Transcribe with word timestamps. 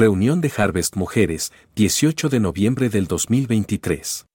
Reunión 0.00 0.42
de 0.42 0.52
Harvest 0.54 0.94
Mujeres, 0.96 1.52
18 1.74 2.28
de 2.28 2.38
noviembre 2.38 2.90
del 2.90 3.06
2023. 3.06 4.26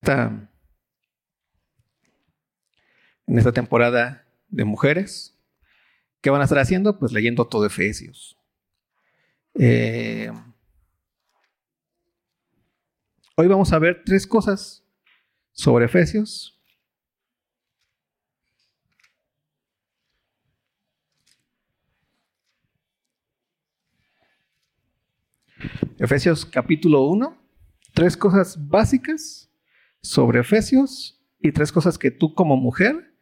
Esta- 0.00 0.50
en 3.26 3.38
esta 3.38 3.52
temporada 3.52 4.26
de 4.48 4.64
mujeres, 4.64 5.38
¿qué 6.22 6.30
van 6.30 6.40
a 6.40 6.44
estar 6.44 6.58
haciendo? 6.58 6.98
Pues 6.98 7.12
leyendo 7.12 7.46
todo 7.46 7.66
Efesios. 7.66 8.38
Eh, 9.54 10.32
hoy 13.36 13.46
vamos 13.46 13.70
a 13.74 13.78
ver 13.78 14.02
tres 14.06 14.26
cosas 14.26 14.82
sobre 15.52 15.84
Efesios. 15.84 16.53
Efesios 26.04 26.44
capítulo 26.44 27.06
1, 27.06 27.34
tres 27.94 28.14
cosas 28.18 28.68
básicas 28.68 29.50
sobre 30.02 30.40
Efesios 30.40 31.24
y 31.40 31.52
tres 31.52 31.72
cosas 31.72 31.96
que 31.96 32.10
tú 32.10 32.34
como 32.34 32.58
mujer 32.58 33.14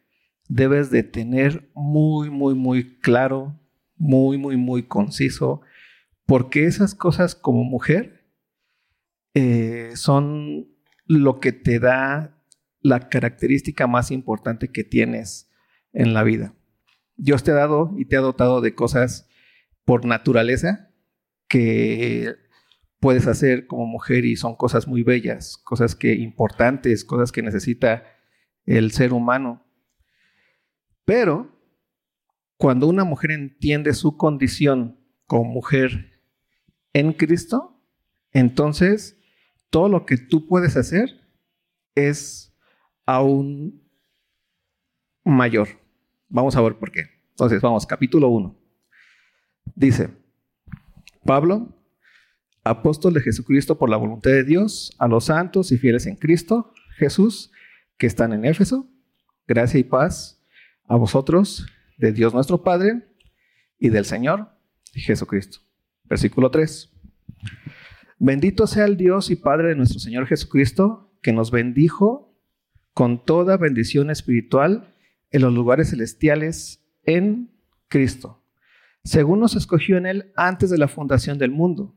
debes 0.49 0.91
de 0.91 1.05
tener 1.05 1.71
muy, 1.75 2.29
muy, 2.29 2.57
muy 2.57 2.99
claro, 2.99 3.57
muy, 3.95 4.37
muy, 4.37 4.57
muy 4.57 4.83
conciso, 4.83 5.61
porque 6.27 6.65
esas 6.65 6.97
cosas 6.97 7.37
como 7.37 7.63
mujer 7.63 8.27
eh, 9.35 9.93
son 9.95 10.67
lo 11.07 11.39
que 11.39 11.53
te 11.53 11.79
da 11.79 12.43
la 12.81 13.09
característica 13.09 13.87
más 13.87 14.11
importante 14.11 14.73
que 14.73 14.83
tienes 14.83 15.49
en 15.93 16.15
la 16.15 16.25
vida. 16.25 16.57
Dios 17.15 17.45
te 17.45 17.53
ha 17.53 17.55
dado 17.55 17.95
y 17.97 18.07
te 18.07 18.17
ha 18.17 18.21
dotado 18.21 18.61
de 18.61 18.75
cosas 18.75 19.29
por 19.85 20.05
naturaleza 20.05 20.91
que 21.47 22.42
puedes 23.03 23.27
hacer 23.27 23.67
como 23.67 23.85
mujer 23.85 24.25
y 24.25 24.37
son 24.37 24.55
cosas 24.55 24.87
muy 24.87 25.03
bellas, 25.03 25.59
cosas 25.59 25.97
que 25.97 26.15
importantes, 26.15 27.05
cosas 27.05 27.33
que 27.33 27.43
necesita 27.43 28.05
el 28.65 28.93
ser 28.93 29.13
humano. 29.13 29.67
Pero 31.05 31.51
cuando 32.57 32.87
una 32.87 33.03
mujer 33.03 33.33
entiende 33.33 33.93
su 33.93 34.17
condición 34.17 35.01
como 35.27 35.43
mujer 35.43 36.23
en 36.93 37.13
Cristo, 37.13 37.77
entonces 38.31 39.21
todo 39.69 39.89
lo 39.89 40.07
que 40.07 40.17
tú 40.17 40.47
puedes 40.47 40.77
hacer 40.77 41.29
es 41.97 42.57
aún 43.05 43.83
mayor. 45.25 45.67
Vamos 46.29 46.55
a 46.55 46.61
ver 46.61 46.79
por 46.79 46.93
qué. 46.93 47.03
Entonces, 47.31 47.61
vamos, 47.61 47.85
capítulo 47.85 48.29
1. 48.29 48.57
Dice, 49.75 50.09
Pablo, 51.25 51.82
apóstol 52.65 53.15
de 53.15 53.21
Jesucristo 53.21 53.79
por 53.79 53.91
la 53.91 53.97
voluntad 53.97 54.31
de 54.31 54.45
Dios, 54.45 54.95
a 54.99 55.09
los 55.09 55.27
santos 55.27 55.73
y 55.73 55.79
fieles 55.79 56.07
en 56.07 56.17
Cristo 56.17 56.73
Jesús 56.97 57.51
que 57.99 58.07
están 58.07 58.33
en 58.33 58.45
Éfeso, 58.45 58.89
gracia 59.47 59.81
y 59.81 59.85
paz 59.85 60.43
a 60.87 60.97
vosotros, 60.97 61.67
de 61.99 62.13
Dios 62.13 62.35
nuestro 62.35 62.63
Padre 62.63 63.07
y 63.79 63.89
del 63.89 64.05
Señor 64.05 64.49
Jesucristo. 64.93 65.61
Versículo 66.05 66.51
3. 66.51 66.93
Bendito 68.19 68.67
sea 68.67 68.85
el 68.85 68.97
Dios 68.97 69.31
y 69.31 69.37
Padre 69.37 69.69
de 69.69 69.77
nuestro 69.77 70.01
Señor 70.01 70.27
Jesucristo, 70.27 71.13
que 71.23 71.33
nos 71.33 71.51
bendijo 71.51 72.37
con 72.95 73.25
toda 73.25 73.57
bendición 73.57 74.11
espiritual 74.11 74.95
en 75.31 75.43
los 75.43 75.53
lugares 75.53 75.91
celestiales 75.91 76.85
en 77.05 77.51
Cristo, 77.89 78.45
según 79.03 79.41
nos 79.41 79.57
escogió 79.57 79.97
en 79.97 80.07
Él 80.07 80.33
antes 80.37 80.71
de 80.71 80.79
la 80.79 80.89
fundación 80.89 81.39
del 81.39 81.51
mundo, 81.51 81.97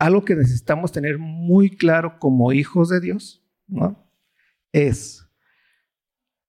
algo 0.00 0.24
que 0.24 0.34
necesitamos 0.34 0.92
tener 0.92 1.18
muy 1.18 1.76
claro 1.76 2.18
como 2.18 2.52
hijos 2.52 2.88
de 2.88 3.00
Dios. 3.00 3.46
Es 4.72 5.28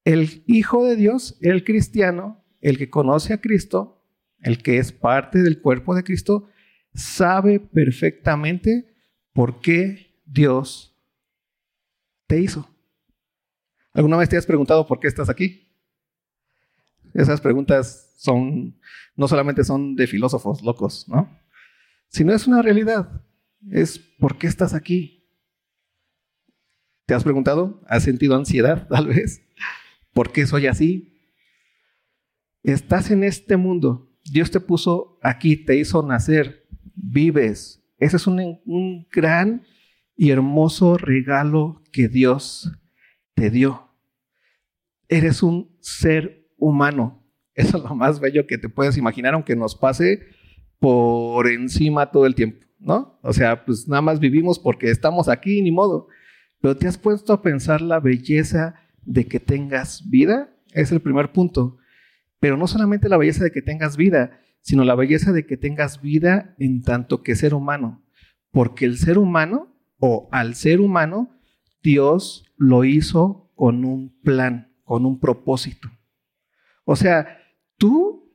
el 0.06 0.44
hijo 0.48 0.86
de 0.86 0.96
Dios, 0.96 1.38
el 1.42 1.66
cristiano, 1.66 2.44
el 2.62 2.78
que 2.78 2.90
conoce 2.90 3.34
a 3.34 3.42
Cristo, 3.42 4.08
el 4.40 4.64
que 4.64 4.78
es 4.78 4.94
parte 4.94 5.44
del 5.44 5.62
cuerpo 5.62 5.94
de 5.94 6.04
Cristo, 6.04 6.48
sabe 6.94 7.60
perfectamente 7.60 8.96
por 9.34 9.60
qué 9.60 10.22
Dios 10.26 10.98
te 12.28 12.40
hizo. 12.40 12.74
¿Alguna 13.94 14.16
vez 14.16 14.30
te 14.30 14.38
has 14.38 14.46
preguntado 14.46 14.88
por 14.88 15.02
qué 15.02 15.10
estás 15.10 15.30
aquí? 15.30 15.76
Esas 17.14 17.42
preguntas 17.42 18.14
son, 18.18 18.80
no 19.18 19.28
solamente 19.28 19.66
son 19.66 19.98
de 19.98 20.08
filósofos 20.08 20.62
locos, 20.62 21.06
¿no? 21.10 21.38
Sino 22.08 22.34
es 22.34 22.48
una 22.48 22.62
realidad. 22.62 23.26
Es 23.70 24.00
¿por 24.00 24.38
qué 24.38 24.48
estás 24.48 24.74
aquí? 24.74 25.30
¿Te 27.06 27.14
has 27.14 27.24
preguntado? 27.24 27.82
¿Has 27.88 28.04
sentido 28.04 28.36
ansiedad 28.36 28.88
tal 28.90 29.08
vez? 29.08 29.42
¿Por 30.14 30.32
qué 30.32 30.46
soy 30.46 30.68
así? 30.68 31.20
Estás 32.64 33.12
en 33.12 33.24
este 33.24 33.58
mundo. 33.58 34.12
Dios 34.24 34.52
te 34.52 34.60
puso 34.60 35.20
aquí, 35.22 35.56
te 35.58 35.78
hizo 35.78 36.04
nacer, 36.04 36.68
vives. 36.96 37.84
Ese 37.98 38.18
es 38.18 38.28
un, 38.28 38.62
un 38.66 39.08
gran 39.12 39.64
y 40.16 40.30
hermoso 40.30 40.98
regalo 40.98 41.84
que 41.92 42.08
Dios 42.08 42.72
te 43.34 43.50
dio. 43.50 43.90
Eres 45.08 45.44
un 45.44 45.76
ser 45.80 46.48
humano. 46.58 47.22
Eso 47.54 47.78
es 47.78 47.84
lo 47.84 47.96
más 47.96 48.20
bello 48.20 48.48
que 48.48 48.58
te 48.58 48.70
puedes 48.70 48.98
imaginar, 48.98 49.34
aunque 49.34 49.56
nos 49.56 49.76
pase 49.76 50.28
por 50.80 51.48
encima 51.48 52.12
todo 52.12 52.26
el 52.26 52.36
tiempo, 52.36 52.66
¿no? 52.82 53.20
O 53.22 53.32
sea, 53.32 53.64
pues 53.64 53.88
nada 53.88 54.02
más 54.02 54.20
vivimos 54.20 54.60
porque 54.60 54.90
estamos 54.90 55.30
aquí, 55.30 55.62
ni 55.62 55.72
modo. 55.72 56.08
Pero 56.60 56.76
te 56.76 56.88
has 56.88 56.98
puesto 56.98 57.34
a 57.34 57.42
pensar 57.42 57.82
la 57.82 58.00
belleza 58.00 58.76
de 59.04 59.26
que 59.28 59.40
tengas 59.40 60.10
vida. 60.10 60.54
Es 60.74 60.92
el 60.92 61.02
primer 61.02 61.32
punto. 61.32 61.78
Pero 62.40 62.58
no 62.58 62.68
solamente 62.68 63.10
la 63.10 63.18
belleza 63.18 63.44
de 63.44 63.52
que 63.52 63.62
tengas 63.62 63.98
vida, 63.98 64.40
sino 64.62 64.84
la 64.84 64.96
belleza 64.96 65.32
de 65.32 65.46
que 65.46 65.58
tengas 65.58 66.02
vida 66.02 66.56
en 66.60 66.82
tanto 66.82 67.24
que 67.24 67.36
ser 67.36 67.54
humano. 67.54 68.04
Porque 68.52 68.86
el 68.86 68.98
ser 68.98 69.18
humano, 69.18 69.74
o 70.00 70.28
al 70.32 70.56
ser 70.56 70.82
humano, 70.82 71.30
Dios 71.84 72.52
lo 72.58 72.84
hizo 72.84 73.52
con 73.56 73.86
un 73.86 74.20
plan, 74.22 74.74
con 74.84 75.06
un 75.06 75.20
propósito. 75.20 75.90
O 76.84 76.96
sea, 76.96 77.38
tú 77.78 78.32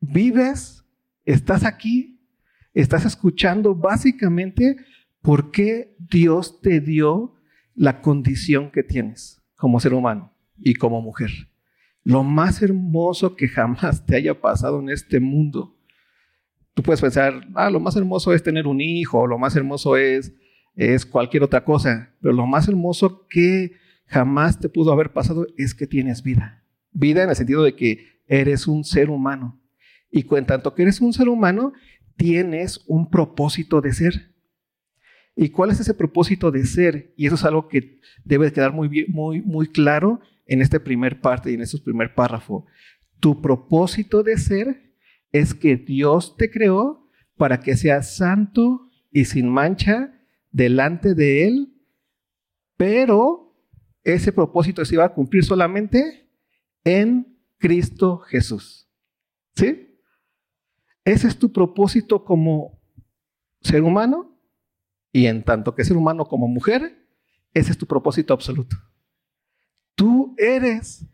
vives, 0.00 0.84
estás 1.24 1.64
aquí, 1.64 2.15
estás 2.82 3.06
escuchando 3.06 3.74
básicamente 3.74 4.76
por 5.22 5.50
qué 5.50 5.96
Dios 5.98 6.60
te 6.60 6.80
dio 6.80 7.34
la 7.74 8.00
condición 8.02 8.70
que 8.70 8.82
tienes 8.82 9.42
como 9.56 9.80
ser 9.80 9.94
humano 9.94 10.32
y 10.58 10.74
como 10.74 11.00
mujer. 11.00 11.30
Lo 12.04 12.22
más 12.22 12.62
hermoso 12.62 13.34
que 13.34 13.48
jamás 13.48 14.04
te 14.04 14.16
haya 14.16 14.40
pasado 14.40 14.78
en 14.80 14.90
este 14.90 15.20
mundo. 15.20 15.74
Tú 16.74 16.82
puedes 16.82 17.00
pensar, 17.00 17.48
ah, 17.54 17.70
lo 17.70 17.80
más 17.80 17.96
hermoso 17.96 18.34
es 18.34 18.42
tener 18.42 18.66
un 18.66 18.82
hijo, 18.82 19.26
lo 19.26 19.38
más 19.38 19.56
hermoso 19.56 19.96
es, 19.96 20.34
es 20.74 21.06
cualquier 21.06 21.42
otra 21.42 21.64
cosa, 21.64 22.14
pero 22.20 22.34
lo 22.34 22.46
más 22.46 22.68
hermoso 22.68 23.26
que 23.28 23.72
jamás 24.04 24.60
te 24.60 24.68
pudo 24.68 24.92
haber 24.92 25.14
pasado 25.14 25.46
es 25.56 25.74
que 25.74 25.86
tienes 25.86 26.22
vida. 26.22 26.62
Vida 26.92 27.24
en 27.24 27.30
el 27.30 27.36
sentido 27.36 27.62
de 27.62 27.74
que 27.74 28.20
eres 28.26 28.66
un 28.66 28.84
ser 28.84 29.08
humano. 29.08 29.58
Y 30.10 30.26
en 30.34 30.46
tanto 30.46 30.74
que 30.74 30.82
eres 30.82 31.00
un 31.00 31.12
ser 31.12 31.28
humano, 31.28 31.72
tienes 32.16 32.82
un 32.86 33.10
propósito 33.10 33.80
de 33.80 33.92
ser. 33.92 34.34
¿Y 35.34 35.50
cuál 35.50 35.70
es 35.70 35.80
ese 35.80 35.94
propósito 35.94 36.50
de 36.50 36.64
ser? 36.64 37.12
Y 37.16 37.26
eso 37.26 37.34
es 37.34 37.44
algo 37.44 37.68
que 37.68 38.00
debe 38.24 38.52
quedar 38.52 38.72
muy, 38.72 39.06
muy, 39.08 39.42
muy 39.42 39.68
claro 39.68 40.20
en 40.46 40.62
este 40.62 40.80
primer 40.80 41.20
parte 41.20 41.50
y 41.50 41.54
en 41.54 41.60
este 41.60 41.78
primer 41.78 42.14
párrafo. 42.14 42.66
Tu 43.20 43.42
propósito 43.42 44.22
de 44.22 44.38
ser 44.38 44.94
es 45.32 45.54
que 45.54 45.76
Dios 45.76 46.36
te 46.36 46.50
creó 46.50 47.08
para 47.36 47.60
que 47.60 47.76
seas 47.76 48.16
santo 48.16 48.88
y 49.10 49.26
sin 49.26 49.50
mancha 49.50 50.12
delante 50.50 51.14
de 51.14 51.46
Él, 51.46 51.74
pero 52.76 53.54
ese 54.04 54.32
propósito 54.32 54.84
se 54.84 54.94
iba 54.94 55.04
a 55.04 55.12
cumplir 55.12 55.44
solamente 55.44 56.30
en 56.84 57.38
Cristo 57.58 58.18
Jesús. 58.18 58.88
¿Sí? 59.54 59.95
Ese 61.06 61.28
es 61.28 61.38
tu 61.38 61.52
propósito 61.52 62.24
como 62.24 62.82
ser 63.60 63.82
humano 63.84 64.36
y 65.12 65.26
en 65.26 65.44
tanto 65.44 65.76
que 65.76 65.84
ser 65.84 65.96
humano 65.96 66.24
como 66.26 66.48
mujer, 66.48 67.08
ese 67.54 67.70
es 67.70 67.78
tu 67.78 67.86
propósito 67.86 68.34
absoluto. 68.34 68.76
Tú 69.94 70.34
eres 70.36 71.06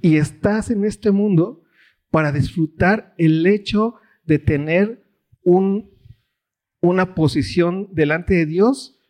y 0.00 0.16
estás 0.16 0.70
en 0.70 0.84
este 0.84 1.10
mundo 1.10 1.64
para 2.10 2.30
disfrutar 2.30 3.14
el 3.18 3.44
hecho 3.46 3.96
de 4.22 4.38
tener 4.38 5.04
un, 5.42 5.90
una 6.80 7.16
posición 7.16 7.88
delante 7.92 8.34
de 8.34 8.46
Dios 8.46 9.00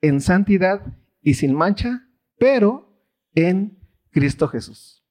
en 0.00 0.22
santidad 0.22 0.96
y 1.20 1.34
sin 1.34 1.54
mancha, 1.54 2.08
pero 2.38 2.98
en 3.34 3.78
Cristo 4.12 4.48
Jesús. 4.48 5.04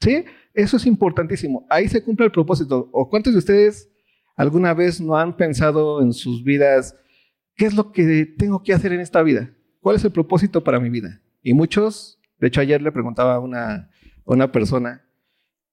¿Sí? 0.00 0.24
Eso 0.54 0.76
es 0.76 0.86
importantísimo. 0.86 1.66
Ahí 1.68 1.88
se 1.88 2.02
cumple 2.02 2.26
el 2.26 2.32
propósito. 2.32 2.88
¿O 2.92 3.10
cuántos 3.10 3.32
de 3.32 3.40
ustedes 3.40 3.90
alguna 4.36 4.74
vez 4.74 5.00
no 5.00 5.16
han 5.16 5.36
pensado 5.36 6.02
en 6.02 6.12
sus 6.12 6.42
vidas, 6.42 6.96
¿qué 7.56 7.66
es 7.66 7.74
lo 7.74 7.92
que 7.92 8.26
tengo 8.26 8.62
que 8.62 8.72
hacer 8.72 8.92
en 8.92 9.00
esta 9.00 9.22
vida? 9.22 9.54
¿Cuál 9.80 9.96
es 9.96 10.04
el 10.04 10.12
propósito 10.12 10.64
para 10.64 10.80
mi 10.80 10.90
vida? 10.90 11.20
Y 11.42 11.54
muchos, 11.54 12.20
de 12.38 12.48
hecho 12.48 12.60
ayer 12.60 12.82
le 12.82 12.92
preguntaba 12.92 13.34
a 13.34 13.40
una, 13.40 13.90
una 14.24 14.50
persona 14.50 15.04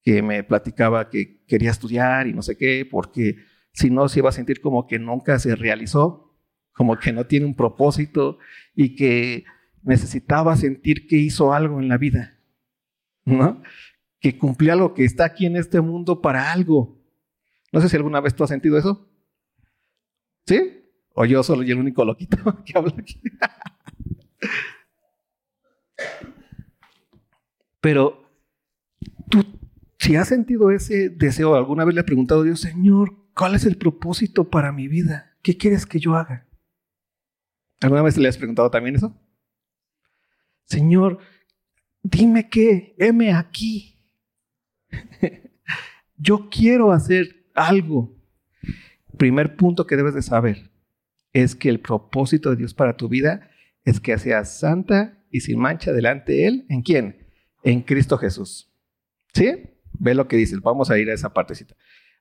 que 0.04 0.22
me 0.22 0.44
platicaba 0.44 1.10
que 1.10 1.44
quería 1.46 1.72
estudiar 1.72 2.28
y 2.28 2.34
no 2.34 2.42
sé 2.42 2.58
qué, 2.58 2.88
porque 2.90 3.38
si 3.74 3.90
no 3.90 4.10
se 4.10 4.20
iba 4.20 4.30
a 4.30 4.34
sentir 4.34 4.62
como 4.62 4.88
que 4.88 5.00
nunca 5.00 5.40
se 5.40 5.56
realizó, 5.56 6.36
como 6.74 6.98
que 6.98 7.14
no 7.14 7.26
tiene 7.26 7.46
un 7.46 7.56
propósito 7.56 8.38
y 8.76 8.96
que 8.96 9.46
necesitaba 9.84 10.56
sentir 10.56 11.08
que 11.08 11.18
hizo 11.18 11.54
algo 11.54 11.80
en 11.80 11.88
la 11.88 11.98
vida, 11.98 12.40
¿no? 13.26 13.62
Que 14.22 14.38
cumplía 14.38 14.74
algo, 14.74 14.94
que 14.94 15.04
está 15.04 15.26
aquí 15.26 15.46
en 15.46 15.58
este 15.58 15.82
mundo 15.82 16.22
para 16.22 16.54
algo. 16.54 16.98
No 17.74 17.82
sé 17.82 17.90
si 17.90 17.98
alguna 17.98 18.22
vez 18.22 18.34
tú 18.34 18.44
has 18.44 18.50
sentido 18.50 18.78
eso. 18.78 19.10
¿Sí? 20.46 20.82
O 21.14 21.26
yo 21.26 21.44
soy 21.44 21.70
el 21.70 21.80
único 21.80 22.06
loquito 22.06 22.38
que 22.66 22.78
habla 22.78 22.94
aquí. 22.98 23.20
Pero 27.82 28.30
tú, 29.30 29.44
si 29.98 30.16
has 30.16 30.28
sentido 30.28 30.72
ese 30.72 31.10
deseo, 31.10 31.56
alguna 31.56 31.84
vez 31.84 31.96
le 31.96 32.02
has 32.02 32.06
preguntado 32.06 32.42
a 32.42 32.44
Dios, 32.44 32.62
Señor, 32.62 33.16
¿cuál 33.36 33.56
es 33.56 33.66
el 33.66 33.78
propósito 33.78 34.50
para 34.50 34.72
mi 34.72 34.88
vida? 34.88 35.36
¿Qué 35.42 35.58
quieres 35.58 35.86
que 35.86 36.00
yo 36.00 36.16
haga? 36.16 36.48
¿Alguna 37.82 38.04
vez 38.04 38.18
le 38.18 38.30
has 38.30 38.38
preguntado 38.38 38.70
también 38.70 38.96
eso? 38.96 39.20
Señor, 40.66 41.20
dime 42.04 42.48
qué, 42.50 42.96
heme 42.98 43.34
aquí. 43.34 44.01
yo 46.18 46.50
quiero 46.50 46.92
hacer 46.92 47.46
algo. 47.54 48.16
Primer 49.18 49.56
punto 49.56 49.86
que 49.86 49.96
debes 49.96 50.14
de 50.14 50.22
saber 50.22 50.72
es 51.34 51.56
que 51.56 51.70
el 51.70 51.80
propósito 51.80 52.50
de 52.50 52.58
Dios 52.58 52.74
para 52.74 52.98
tu 52.98 53.08
vida 53.08 53.50
es 53.84 54.00
que 54.00 54.18
seas 54.18 54.60
santa 54.60 55.24
y 55.30 55.42
sin 55.42 55.60
mancha 55.60 55.92
delante 55.92 56.34
de 56.34 56.48
Él. 56.48 56.66
¿En 56.70 56.82
quién? 56.82 57.28
En 57.64 57.82
Cristo 57.82 58.18
Jesús. 58.18 58.72
¿Sí? 59.34 59.52
Ve 59.94 60.16
lo 60.16 60.28
que 60.28 60.38
dice. 60.38 60.58
Vamos 60.62 60.92
a 60.92 60.98
ir 60.98 61.10
a 61.10 61.14
esa 61.14 61.34
partecita. 61.34 61.76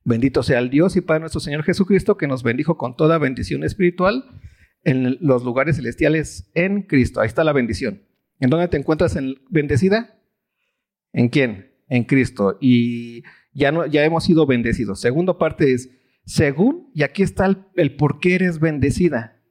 Bendito 0.04 0.42
sea 0.42 0.58
el 0.58 0.70
Dios 0.70 0.96
y 0.96 1.00
Padre 1.00 1.20
nuestro 1.20 1.40
Señor 1.40 1.62
Jesucristo, 1.62 2.16
que 2.16 2.26
nos 2.26 2.42
bendijo 2.42 2.76
con 2.78 2.96
toda 2.96 3.18
bendición 3.18 3.64
espiritual 3.64 4.24
en 4.82 5.18
los 5.20 5.44
lugares 5.44 5.76
celestiales 5.76 6.50
en 6.54 6.82
Cristo. 6.82 7.20
Ahí 7.20 7.26
está 7.26 7.44
la 7.44 7.52
bendición. 7.52 8.02
¿En 8.38 8.48
dónde 8.48 8.68
te 8.68 8.78
encuentras 8.78 9.16
bendecida? 9.50 10.18
¿En 11.12 11.28
quién? 11.28 11.69
En 11.90 12.04
Cristo. 12.04 12.56
Y 12.58 13.22
ya, 13.52 13.70
no, 13.70 13.84
ya 13.84 14.04
hemos 14.04 14.24
sido 14.24 14.46
bendecidos. 14.46 15.00
Segunda 15.00 15.36
parte 15.36 15.74
es, 15.74 15.90
según, 16.24 16.90
y 16.94 17.02
aquí 17.02 17.22
está 17.22 17.46
el, 17.74 17.96
por 17.96 18.20
qué 18.20 18.36
eres 18.36 18.60
bendecida, 18.60 19.42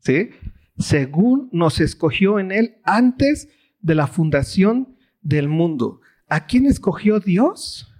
¿sí? 0.00 0.30
Según 0.76 1.48
nos 1.52 1.80
escogió 1.80 2.38
en 2.38 2.52
Él 2.52 2.76
antes 2.84 3.48
de 3.80 3.94
la 3.94 4.06
fundación 4.06 4.96
del 5.22 5.48
mundo. 5.48 6.00
¿A 6.28 6.46
quién 6.46 6.66
escogió 6.66 7.20
Dios? 7.20 7.94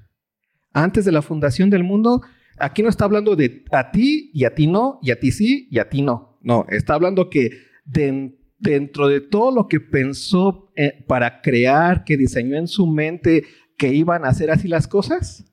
Antes 0.72 1.04
de 1.04 1.12
la 1.12 1.22
fundación 1.22 1.70
del 1.70 1.84
mundo, 1.84 2.22
aquí 2.58 2.82
no 2.82 2.88
está 2.88 3.04
hablando 3.04 3.36
de 3.36 3.64
a 3.70 3.90
ti 3.90 4.30
y 4.34 4.44
a 4.44 4.54
ti 4.54 4.66
no, 4.66 4.98
y 5.02 5.10
a 5.10 5.20
ti 5.20 5.30
sí 5.30 5.68
y 5.70 5.78
a 5.78 5.88
ti 5.88 6.02
no. 6.02 6.38
No, 6.42 6.66
está 6.68 6.94
hablando 6.94 7.28
que 7.28 7.50
dentro 7.84 9.08
de 9.08 9.20
todo 9.20 9.54
lo 9.54 9.68
que 9.68 9.80
pensó 9.80 10.70
eh, 10.76 11.04
para 11.06 11.42
crear, 11.42 12.04
que 12.04 12.16
diseñó 12.16 12.56
en 12.56 12.66
su 12.66 12.86
mente 12.86 13.44
que 13.80 13.94
iban 13.94 14.26
a 14.26 14.28
hacer 14.28 14.50
así 14.50 14.68
las 14.68 14.86
cosas, 14.86 15.50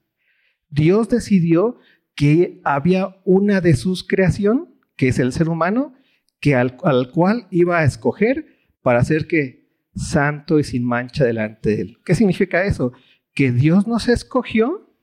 Dios 0.69 1.07
decidió 1.07 1.77
que 2.13 2.59
había 2.65 3.21
una 3.23 3.61
de 3.61 3.73
sus 3.73 4.05
creación, 4.05 4.75
que 4.97 5.07
es 5.07 5.17
el 5.17 5.31
ser 5.31 5.47
humano, 5.47 5.93
que 6.41 6.53
al, 6.53 6.75
cual 7.13 7.47
iba 7.51 7.79
a 7.79 7.85
escoger 7.85 8.45
para 8.81 9.01
ser 9.05 9.27
que 9.27 9.69
santo 9.95 10.59
y 10.59 10.65
sin 10.65 10.83
mancha 10.83 11.23
delante 11.23 11.69
de 11.69 11.81
él. 11.83 11.97
¿Qué 12.03 12.15
significa 12.15 12.65
eso? 12.65 12.91
Que 13.33 13.53
Dios 13.53 13.87
nos 13.87 14.09
escogió 14.09 14.93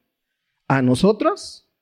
a 0.69 0.83
nosotros 0.83 1.73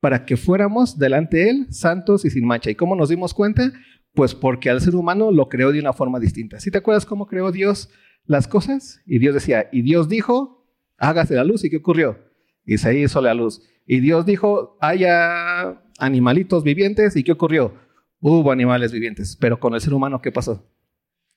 para 0.00 0.26
que 0.26 0.36
fuéramos 0.36 0.98
delante 0.98 1.38
de 1.38 1.48
él 1.48 1.66
santos 1.70 2.26
y 2.26 2.30
sin 2.30 2.44
mancha. 2.44 2.70
¿Y 2.70 2.74
cómo 2.74 2.94
nos 2.94 3.08
dimos 3.08 3.32
cuenta? 3.32 3.72
Pues 4.12 4.34
porque 4.34 4.68
al 4.68 4.82
ser 4.82 4.96
humano 4.96 5.32
lo 5.32 5.48
creó 5.48 5.72
de 5.72 5.80
una 5.80 5.94
forma 5.94 6.20
distinta. 6.20 6.60
¿Sí 6.60 6.70
te 6.70 6.76
acuerdas 6.76 7.06
cómo 7.06 7.26
creó 7.26 7.52
Dios 7.52 7.88
las 8.26 8.46
cosas? 8.46 9.00
Y 9.06 9.18
Dios 9.18 9.32
decía, 9.32 9.70
y 9.72 9.80
Dios 9.80 10.06
dijo, 10.06 10.59
hágase 11.00 11.34
la 11.34 11.42
luz. 11.42 11.64
¿Y 11.64 11.70
qué 11.70 11.78
ocurrió? 11.78 12.18
Y 12.64 12.78
se 12.78 12.96
hizo 12.96 13.20
la 13.20 13.34
luz. 13.34 13.62
Y 13.86 13.98
Dios 13.98 14.24
dijo, 14.24 14.76
haya 14.80 15.82
animalitos 15.98 16.62
vivientes. 16.62 17.16
¿Y 17.16 17.24
qué 17.24 17.32
ocurrió? 17.32 17.74
Hubo 18.20 18.52
animales 18.52 18.92
vivientes. 18.92 19.36
Pero 19.40 19.58
con 19.58 19.74
el 19.74 19.80
ser 19.80 19.94
humano, 19.94 20.22
¿qué 20.22 20.30
pasó? 20.30 20.70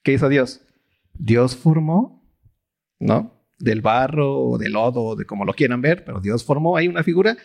¿Qué 0.04 0.12
hizo 0.12 0.28
Dios? 0.28 0.60
Dios 1.14 1.56
formó, 1.56 2.22
¿no? 3.00 3.42
Del 3.58 3.80
barro 3.80 4.38
o 4.40 4.58
del 4.58 4.72
lodo, 4.72 5.16
de 5.16 5.24
como 5.24 5.44
lo 5.44 5.54
quieran 5.54 5.80
ver, 5.80 6.04
pero 6.04 6.20
Dios 6.20 6.44
formó 6.44 6.76
ahí 6.76 6.86
una 6.86 7.02
figura. 7.02 7.36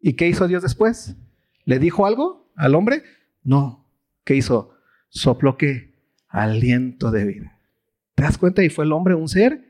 ¿Y 0.00 0.14
qué 0.14 0.28
hizo 0.28 0.46
Dios 0.46 0.62
después? 0.62 1.16
¿Le 1.64 1.78
dijo 1.78 2.06
algo 2.06 2.52
al 2.54 2.74
hombre? 2.74 3.02
No. 3.42 3.84
¿Qué 4.24 4.36
hizo? 4.36 4.74
Sopló 5.08 5.56
qué? 5.56 5.94
Aliento 6.28 7.10
de 7.10 7.24
vida. 7.24 7.58
¿Te 8.14 8.22
das 8.22 8.38
cuenta? 8.38 8.62
Y 8.62 8.70
fue 8.70 8.84
el 8.84 8.92
hombre 8.92 9.14
un 9.14 9.28
ser 9.28 9.64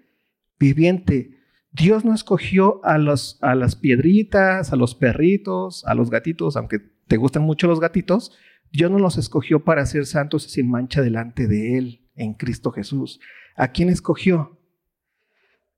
viviente, 0.59 1.36
Dios 1.77 2.05
no 2.07 2.15
escogió 2.15 2.83
a, 2.85 2.97
los, 2.97 3.39
a 3.43 3.55
las 3.55 3.77
piedritas, 3.77 4.73
a 4.73 4.77
los 4.77 4.95
perritos, 4.95 5.85
a 5.85 5.95
los 5.95 6.11
gatitos, 6.11 6.57
aunque 6.57 6.79
te 7.07 7.19
gustan 7.19 7.43
mucho 7.43 7.67
los 7.67 7.81
gatitos, 7.81 8.33
Dios 8.73 8.91
no 8.91 8.99
los 8.99 9.19
escogió 9.19 9.63
para 9.63 9.85
ser 9.85 10.07
santos 10.07 10.47
y 10.47 10.49
sin 10.49 10.71
mancha 10.71 11.03
delante 11.03 11.47
de 11.47 11.77
Él, 11.77 12.09
en 12.15 12.33
Cristo 12.33 12.71
Jesús. 12.73 13.21
¿A 13.57 13.69
quién 13.69 13.91
escogió? 13.91 14.59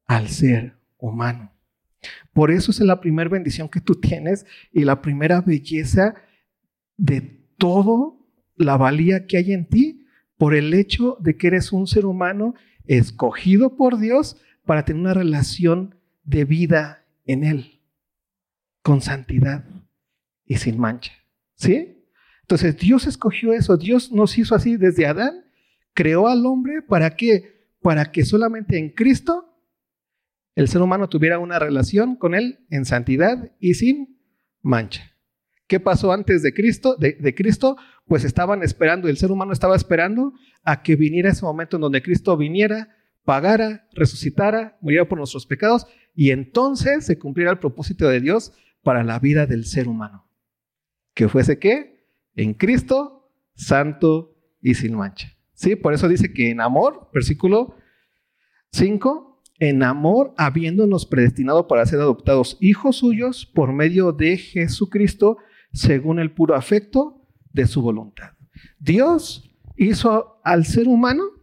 Al 0.06 0.28
ser 0.28 0.76
humano. 0.98 1.52
Por 2.32 2.52
eso 2.52 2.70
es 2.70 2.78
la 2.80 3.00
primera 3.00 3.28
bendición 3.28 3.68
que 3.68 3.80
tú 3.80 3.96
tienes 3.96 4.46
y 4.72 4.84
la 4.84 5.02
primera 5.02 5.40
belleza 5.40 6.14
de 6.96 7.20
todo 7.58 8.24
la 8.56 8.76
valía 8.76 9.26
que 9.26 9.36
hay 9.36 9.52
en 9.52 9.68
ti 9.68 10.06
por 10.36 10.54
el 10.54 10.72
hecho 10.74 11.16
de 11.20 11.36
que 11.36 11.48
eres 11.48 11.72
un 11.72 11.88
ser 11.88 12.06
humano 12.06 12.54
escogido 12.86 13.76
por 13.76 13.98
Dios 13.98 14.40
para 14.68 14.84
tener 14.84 15.00
una 15.00 15.14
relación 15.14 15.94
de 16.24 16.44
vida 16.44 17.06
en 17.24 17.42
Él, 17.42 17.80
con 18.82 19.00
santidad 19.00 19.64
y 20.44 20.56
sin 20.56 20.78
mancha. 20.78 21.12
¿Sí? 21.54 22.04
Entonces 22.42 22.76
Dios 22.76 23.06
escogió 23.06 23.54
eso, 23.54 23.78
Dios 23.78 24.12
nos 24.12 24.36
hizo 24.36 24.54
así 24.54 24.76
desde 24.76 25.06
Adán, 25.06 25.46
creó 25.94 26.28
al 26.28 26.44
hombre 26.44 26.82
para 26.82 27.16
qué? 27.16 27.70
Para 27.80 28.12
que 28.12 28.26
solamente 28.26 28.76
en 28.76 28.90
Cristo 28.90 29.58
el 30.54 30.68
ser 30.68 30.82
humano 30.82 31.08
tuviera 31.08 31.38
una 31.38 31.58
relación 31.58 32.14
con 32.16 32.34
Él 32.34 32.66
en 32.68 32.84
santidad 32.84 33.52
y 33.58 33.72
sin 33.72 34.20
mancha. 34.60 35.16
¿Qué 35.66 35.80
pasó 35.80 36.12
antes 36.12 36.42
de 36.42 36.52
Cristo? 36.52 36.94
De, 36.96 37.14
de, 37.14 37.34
Cristo, 37.34 37.78
pues 38.04 38.22
estaban 38.22 38.62
esperando, 38.62 39.08
el 39.08 39.16
ser 39.16 39.32
humano 39.32 39.54
estaba 39.54 39.76
esperando 39.76 40.34
a 40.62 40.82
que 40.82 40.94
viniera 40.94 41.30
ese 41.30 41.46
momento 41.46 41.78
en 41.78 41.80
donde 41.80 42.02
Cristo 42.02 42.36
viniera 42.36 42.97
pagara, 43.28 43.86
resucitara, 43.92 44.78
muriera 44.80 45.06
por 45.06 45.18
nuestros 45.18 45.44
pecados 45.44 45.86
y 46.14 46.30
entonces 46.30 47.04
se 47.04 47.18
cumpliera 47.18 47.50
el 47.50 47.58
propósito 47.58 48.08
de 48.08 48.22
Dios 48.22 48.54
para 48.82 49.04
la 49.04 49.18
vida 49.18 49.44
del 49.44 49.66
ser 49.66 49.86
humano. 49.86 50.26
Que 51.12 51.28
fuese 51.28 51.58
que 51.58 52.06
en 52.36 52.54
Cristo 52.54 53.30
santo 53.54 54.34
y 54.62 54.72
sin 54.72 54.94
mancha. 54.94 55.36
¿Sí? 55.52 55.76
Por 55.76 55.92
eso 55.92 56.08
dice 56.08 56.32
que 56.32 56.48
en 56.48 56.62
amor, 56.62 57.10
versículo 57.12 57.76
5, 58.72 59.42
en 59.58 59.82
amor, 59.82 60.32
habiéndonos 60.38 61.04
predestinado 61.04 61.68
para 61.68 61.84
ser 61.84 62.00
adoptados 62.00 62.56
hijos 62.62 62.96
suyos 62.96 63.44
por 63.44 63.74
medio 63.74 64.12
de 64.12 64.38
Jesucristo, 64.38 65.36
según 65.74 66.18
el 66.18 66.32
puro 66.32 66.54
afecto 66.54 67.28
de 67.52 67.66
su 67.66 67.82
voluntad. 67.82 68.30
Dios 68.78 69.54
hizo 69.76 70.40
al 70.44 70.64
ser 70.64 70.88
humano 70.88 71.37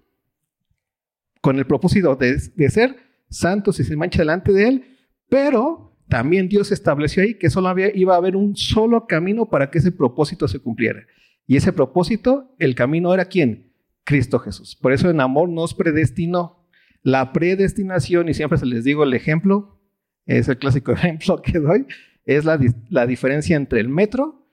con 1.45 1.59
el 1.59 1.67
propósito 1.67 2.15
de, 2.15 2.39
ser 2.71 2.95
santos 3.29 3.79
y 3.79 3.83
sin 3.83 3.99
mancha 3.99 4.17
delante 4.17 4.51
de 4.51 4.67
él, 4.67 4.97
pero 5.29 5.95
también 6.09 6.49
Dios 6.49 6.71
estableció 6.71 7.21
ahí 7.21 7.35
que 7.35 7.51
solo 7.51 7.67
había, 7.67 7.95
iba 7.95 8.15
a 8.15 8.17
haber 8.17 8.35
un 8.35 8.55
solo 8.55 9.05
camino 9.05 9.47
para 9.47 9.69
que 9.69 9.77
ese 9.77 9.91
propósito 9.91 10.47
se 10.47 10.57
cumpliera. 10.57 11.05
Y 11.45 11.55
ese 11.55 11.71
propósito, 11.71 12.55
el 12.57 12.73
camino 12.73 13.13
era 13.13 13.25
quién? 13.25 13.71
Cristo 14.03 14.39
Jesús. 14.39 14.75
Por 14.75 14.91
eso 14.91 15.07
en 15.07 15.21
amor 15.21 15.47
nos 15.47 15.75
predestinó. 15.75 16.67
La 17.03 17.31
predestinación, 17.31 18.27
y 18.27 18.33
siempre 18.33 18.57
se 18.57 18.65
les 18.65 18.83
digo 18.83 19.03
el 19.03 19.13
ejemplo, 19.13 19.79
es 20.25 20.47
el 20.47 20.57
clásico 20.57 20.91
ejemplo 20.93 21.43
que 21.43 21.59
doy, 21.59 21.85
es 22.25 22.43
la, 22.43 22.59
la 22.89 23.05
diferencia 23.05 23.55
entre 23.55 23.81
el 23.81 23.87
metro 23.87 24.47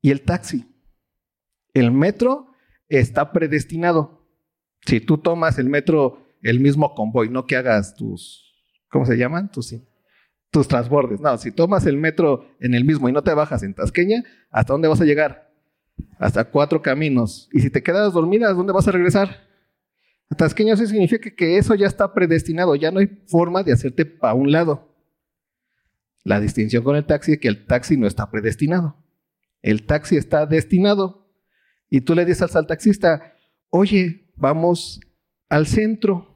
y 0.00 0.10
el 0.10 0.22
taxi. 0.22 0.64
El 1.74 1.92
metro 1.92 2.46
está 2.88 3.30
predestinado. 3.30 4.17
Si 4.86 5.00
tú 5.00 5.18
tomas 5.18 5.58
el 5.58 5.68
metro, 5.68 6.26
el 6.42 6.60
mismo 6.60 6.94
convoy, 6.94 7.28
no 7.28 7.46
que 7.46 7.56
hagas 7.56 7.94
tus, 7.94 8.54
¿cómo 8.90 9.06
se 9.06 9.16
llaman? 9.16 9.50
Tus, 9.50 9.74
tus 10.50 10.68
transbordes. 10.68 11.20
No, 11.20 11.36
si 11.38 11.52
tomas 11.52 11.86
el 11.86 11.96
metro 11.96 12.46
en 12.60 12.74
el 12.74 12.84
mismo 12.84 13.08
y 13.08 13.12
no 13.12 13.22
te 13.22 13.34
bajas 13.34 13.62
en 13.62 13.74
Tasqueña, 13.74 14.24
¿hasta 14.50 14.72
dónde 14.72 14.88
vas 14.88 15.00
a 15.00 15.04
llegar? 15.04 15.48
hasta 16.18 16.44
cuatro 16.44 16.82
caminos. 16.82 17.48
Y 17.52 17.60
si 17.60 17.70
te 17.70 17.82
quedas 17.82 18.12
dormida, 18.12 18.52
¿dónde 18.52 18.72
vas 18.72 18.88
a 18.88 18.92
regresar? 18.92 19.48
Tasqueño 20.36 20.74
eso 20.74 20.86
significa 20.86 21.30
que 21.30 21.56
eso 21.56 21.74
ya 21.74 21.86
está 21.86 22.12
predestinado, 22.12 22.74
ya 22.74 22.90
no 22.90 23.00
hay 23.00 23.06
forma 23.26 23.62
de 23.62 23.72
hacerte 23.72 24.04
para 24.04 24.34
un 24.34 24.52
lado. 24.52 24.94
La 26.22 26.40
distinción 26.40 26.84
con 26.84 26.96
el 26.96 27.06
taxi 27.06 27.32
es 27.32 27.38
que 27.38 27.48
el 27.48 27.64
taxi 27.66 27.96
no 27.96 28.06
está 28.06 28.30
predestinado. 28.30 28.96
El 29.62 29.86
taxi 29.86 30.16
está 30.16 30.44
destinado. 30.44 31.26
Y 31.88 32.02
tú 32.02 32.14
le 32.14 32.26
dices 32.26 32.54
al 32.54 32.66
taxista, 32.66 33.34
oye, 33.70 34.27
vamos 34.38 35.00
al 35.48 35.66
centro. 35.66 36.34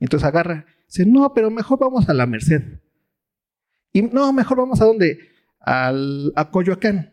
Entonces 0.00 0.26
agarra. 0.26 0.66
Dice, 0.86 1.06
no, 1.06 1.32
pero 1.34 1.50
mejor 1.50 1.78
vamos 1.78 2.08
a 2.08 2.14
la 2.14 2.26
Merced. 2.26 2.80
Y 3.92 4.02
no, 4.02 4.32
mejor 4.32 4.58
vamos 4.58 4.80
a 4.80 4.84
dónde? 4.84 5.18
Al, 5.60 6.32
a 6.36 6.50
Coyoacán. 6.50 7.12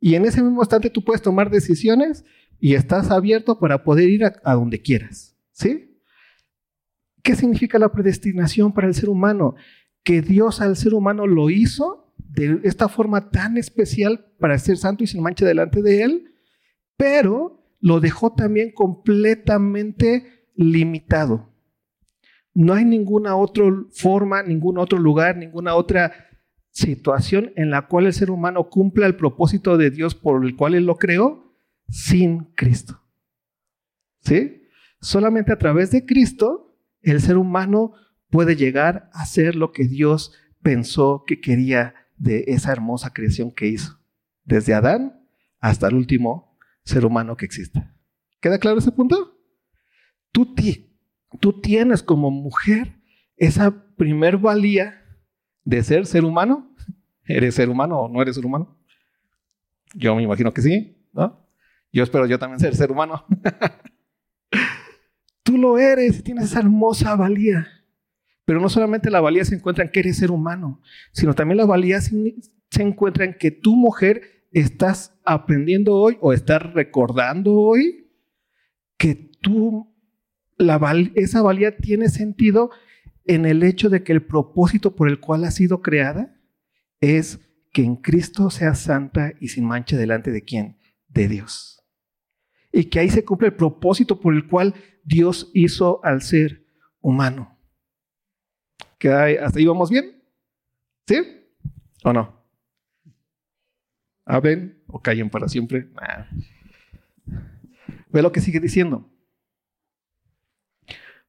Y 0.00 0.14
en 0.14 0.24
ese 0.24 0.42
mismo 0.42 0.60
instante 0.62 0.90
tú 0.90 1.04
puedes 1.04 1.22
tomar 1.22 1.50
decisiones 1.50 2.24
y 2.58 2.74
estás 2.74 3.10
abierto 3.10 3.58
para 3.58 3.84
poder 3.84 4.08
ir 4.08 4.24
a, 4.24 4.54
donde 4.54 4.80
quieras. 4.80 5.36
¿Sí? 5.52 6.02
¿Qué 7.22 7.36
significa 7.36 7.78
la 7.78 7.92
predestinación 7.92 8.72
para 8.72 8.86
el 8.86 8.94
ser 8.94 9.08
humano? 9.08 9.54
Que 10.02 10.22
Dios 10.22 10.60
al 10.60 10.76
ser 10.76 10.94
humano 10.94 11.26
lo 11.26 11.50
hizo 11.50 12.14
de 12.16 12.60
esta 12.64 12.88
forma 12.88 13.30
tan 13.30 13.56
especial 13.56 14.26
para 14.38 14.58
ser 14.58 14.78
santo 14.78 15.04
y 15.04 15.06
sin 15.06 15.22
mancha 15.22 15.44
delante 15.44 15.82
de 15.82 16.02
Él, 16.02 16.34
pero 16.96 17.59
lo 17.80 18.00
dejó 18.00 18.34
también 18.34 18.72
completamente 18.72 20.46
limitado. 20.54 21.50
No 22.52 22.74
hay 22.74 22.84
ninguna 22.84 23.36
otra 23.36 23.64
forma, 23.92 24.42
ningún 24.42 24.78
otro 24.78 24.98
lugar, 24.98 25.36
ninguna 25.36 25.74
otra 25.74 26.12
situación 26.70 27.52
en 27.56 27.70
la 27.70 27.88
cual 27.88 28.06
el 28.06 28.12
ser 28.12 28.30
humano 28.30 28.68
cumpla 28.68 29.06
el 29.06 29.16
propósito 29.16 29.76
de 29.76 29.90
Dios 29.90 30.14
por 30.14 30.44
el 30.44 30.56
cual 30.56 30.74
Él 30.74 30.86
lo 30.86 30.96
creó 30.96 31.54
sin 31.88 32.44
Cristo. 32.54 33.00
¿Sí? 34.20 34.62
Solamente 35.00 35.52
a 35.52 35.58
través 35.58 35.90
de 35.90 36.04
Cristo 36.04 36.76
el 37.02 37.20
ser 37.20 37.38
humano 37.38 37.94
puede 38.28 38.56
llegar 38.56 39.08
a 39.12 39.24
ser 39.24 39.56
lo 39.56 39.72
que 39.72 39.84
Dios 39.84 40.32
pensó 40.62 41.24
que 41.26 41.40
quería 41.40 41.94
de 42.18 42.44
esa 42.48 42.72
hermosa 42.72 43.12
creación 43.12 43.50
que 43.50 43.66
hizo. 43.68 43.98
Desde 44.44 44.74
Adán 44.74 45.26
hasta 45.58 45.88
el 45.88 45.94
último 45.94 46.49
ser 46.90 47.06
humano 47.06 47.36
que 47.36 47.46
exista. 47.46 47.94
¿Queda 48.40 48.58
claro 48.58 48.78
ese 48.78 48.92
punto? 48.92 49.38
Tú, 50.32 50.54
tú 51.40 51.60
tienes 51.60 52.02
como 52.02 52.30
mujer 52.30 53.00
esa 53.36 53.94
primer 53.96 54.36
valía 54.36 55.02
de 55.64 55.82
ser 55.82 56.06
ser 56.06 56.24
humano. 56.24 56.74
¿Eres 57.24 57.54
ser 57.54 57.68
humano 57.68 58.00
o 58.00 58.08
no 58.08 58.20
eres 58.20 58.36
ser 58.36 58.44
humano? 58.44 58.78
Yo 59.94 60.14
me 60.14 60.22
imagino 60.22 60.52
que 60.52 60.62
sí, 60.62 61.08
¿no? 61.12 61.48
Yo 61.92 62.04
espero 62.04 62.26
yo 62.26 62.38
también 62.38 62.60
ser 62.60 62.76
ser 62.76 62.92
humano. 62.92 63.24
Tú 65.42 65.58
lo 65.58 65.78
eres 65.78 66.20
y 66.20 66.22
tienes 66.22 66.44
esa 66.44 66.60
hermosa 66.60 67.16
valía. 67.16 67.66
Pero 68.44 68.60
no 68.60 68.68
solamente 68.68 69.10
la 69.10 69.20
valía 69.20 69.44
se 69.44 69.54
encuentra 69.54 69.84
en 69.84 69.90
que 69.90 70.00
eres 70.00 70.18
ser 70.18 70.30
humano, 70.30 70.80
sino 71.12 71.34
también 71.34 71.58
la 71.58 71.66
valía 71.66 72.00
se, 72.00 72.34
encuentra 72.78 73.24
en 73.24 73.34
que 73.34 73.50
tu 73.50 73.76
mujer 73.76 74.39
estás 74.52 75.18
aprendiendo 75.24 75.94
hoy 75.94 76.18
o 76.20 76.32
estás 76.32 76.62
recordando 76.72 77.54
hoy 77.54 78.10
que 78.96 79.14
tú, 79.14 79.94
esa 81.14 81.42
valía 81.42 81.76
tiene 81.76 82.08
sentido 82.08 82.70
en 83.24 83.46
el 83.46 83.62
hecho 83.62 83.88
de 83.88 84.02
que 84.02 84.12
el 84.12 84.22
propósito 84.24 84.94
por 84.94 85.08
el 85.08 85.20
cual 85.20 85.44
ha 85.44 85.50
sido 85.50 85.82
creada 85.82 86.36
es 87.00 87.40
que 87.72 87.82
en 87.82 87.96
Cristo 87.96 88.50
sea 88.50 88.74
santa 88.74 89.32
y 89.40 89.48
sin 89.48 89.64
mancha 89.64 89.96
delante 89.96 90.30
de 90.30 90.42
quién? 90.42 90.78
De 91.08 91.28
Dios. 91.28 91.82
Y 92.72 92.84
que 92.84 93.00
ahí 93.00 93.10
se 93.10 93.24
cumple 93.24 93.48
el 93.48 93.54
propósito 93.54 94.20
por 94.20 94.34
el 94.34 94.46
cual 94.48 94.74
Dios 95.04 95.50
hizo 95.54 96.04
al 96.04 96.22
ser 96.22 96.66
humano. 97.00 97.58
¿Hasta 98.98 99.58
ahí 99.58 99.64
vamos 99.64 99.90
bien? 99.90 100.22
¿Sí? 101.06 101.16
¿O 102.04 102.12
no? 102.12 102.39
¿Hablen 104.30 104.82
o 104.86 105.00
callen 105.00 105.30
para 105.30 105.48
siempre? 105.48 105.88
Ve 108.10 108.22
lo 108.22 108.32
que 108.32 108.40
sigue 108.40 108.60
diciendo 108.60 109.10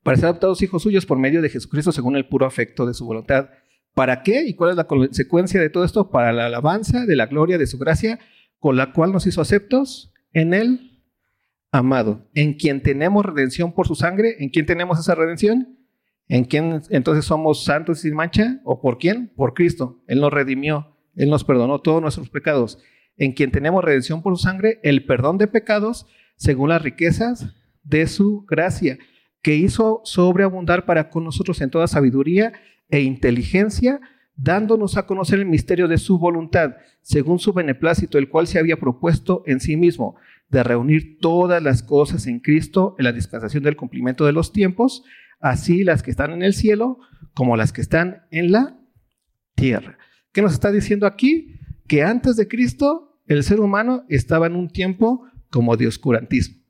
para 0.04 0.18
ser 0.18 0.26
adoptados 0.26 0.62
hijos 0.62 0.84
suyos 0.84 1.06
por 1.06 1.18
medio 1.18 1.42
de 1.42 1.50
Jesucristo 1.50 1.92
según 1.92 2.16
el 2.16 2.28
puro 2.28 2.46
afecto 2.46 2.86
de 2.86 2.94
su 2.94 3.06
voluntad. 3.06 3.50
¿Para 3.94 4.24
qué? 4.24 4.44
¿Y 4.46 4.56
cuál 4.56 4.72
es 4.72 4.76
la 4.76 4.86
consecuencia 4.86 5.60
de 5.60 5.70
todo 5.70 5.84
esto? 5.84 6.10
Para 6.10 6.32
la 6.32 6.46
alabanza 6.46 7.06
de 7.06 7.16
la 7.16 7.28
gloria 7.28 7.58
de 7.58 7.68
su 7.68 7.78
gracia, 7.78 8.20
con 8.60 8.78
la 8.78 8.94
cual 8.94 9.12
nos 9.12 9.28
hizo 9.28 9.42
aceptos 9.42 10.14
en 10.34 10.54
el 10.54 11.04
amado, 11.72 12.30
en 12.34 12.54
quien 12.54 12.82
tenemos 12.82 13.26
redención 13.26 13.74
por 13.74 13.88
su 13.88 13.96
sangre. 13.96 14.38
¿En 14.40 14.50
quién 14.50 14.66
tenemos 14.66 15.00
esa 15.00 15.14
redención? 15.14 15.78
¿En 16.28 16.46
quién 16.46 16.82
entonces 16.90 17.26
somos 17.26 17.66
santos 17.66 18.00
y 18.00 18.02
sin 18.04 18.16
mancha? 18.16 18.62
¿O 18.64 18.82
por 18.82 18.98
quién? 18.98 19.32
Por 19.36 19.54
Cristo. 19.54 20.02
Él 20.08 20.22
nos 20.22 20.32
redimió, 20.32 20.98
Él 21.16 21.30
nos 21.30 21.44
perdonó 21.44 21.80
todos 21.80 22.02
nuestros 22.02 22.30
pecados. 22.30 22.80
En 23.18 23.34
quien 23.34 23.52
tenemos 23.52 23.84
redención 23.84 24.22
por 24.22 24.36
su 24.38 24.44
sangre, 24.44 24.80
el 24.84 25.06
perdón 25.06 25.38
de 25.38 25.48
pecados 25.48 26.08
según 26.36 26.70
las 26.70 26.82
riquezas 26.82 27.54
de 27.84 28.08
su 28.08 28.46
gracia 28.46 28.98
que 29.42 29.56
hizo 29.56 30.02
sobreabundar 30.04 30.86
para 30.86 31.10
con 31.10 31.24
nosotros 31.24 31.62
en 31.62 31.70
toda 31.70 31.88
sabiduría 31.88 32.54
e 32.90 33.02
inteligencia, 33.02 34.00
dándonos 34.36 34.98
a 34.98 35.06
conocer 35.06 35.40
el 35.40 35.46
misterio 35.46 35.88
de 35.88 35.98
su 35.98 36.20
voluntad, 36.20 36.76
según 37.02 37.40
su 37.40 37.54
beneplácito, 37.54 38.18
el 38.18 38.30
cual 38.30 38.48
se 38.48 38.60
había 38.60 38.78
propuesto 38.78 39.44
en 39.46 39.60
sí 39.60 39.78
mismo, 39.78 40.16
de 40.50 40.64
reunir 40.64 41.18
todas 41.20 41.64
las 41.64 41.82
cosas 41.82 42.28
en 42.28 42.40
Cristo 42.40 42.96
en 42.98 43.06
la 43.06 43.14
dispensación 43.14 43.64
del 43.64 43.78
cumplimiento 43.78 44.26
de 44.26 44.34
los 44.34 44.52
tiempos, 44.52 45.04
así 45.40 45.84
las 45.84 46.04
que 46.04 46.12
están 46.12 46.32
en 46.32 46.44
el 46.44 46.54
cielo 46.54 47.00
como 47.34 47.56
las 47.56 47.72
que 47.72 47.82
están 47.82 48.24
en 48.32 48.52
la 48.52 48.78
tierra. 49.56 49.98
¿Qué 50.32 50.42
nos 50.42 50.54
está 50.54 50.72
diciendo 50.72 51.06
aquí? 51.06 51.60
Que 51.88 52.04
antes 52.04 52.38
de 52.38 52.48
Cristo 52.48 53.22
el 53.28 53.44
ser 53.44 53.60
humano 53.60 54.06
estaba 54.10 54.48
en 54.48 54.56
un 54.56 54.70
tiempo 54.70 55.26
como 55.50 55.76
de 55.78 55.88
oscurantismo. 55.88 56.62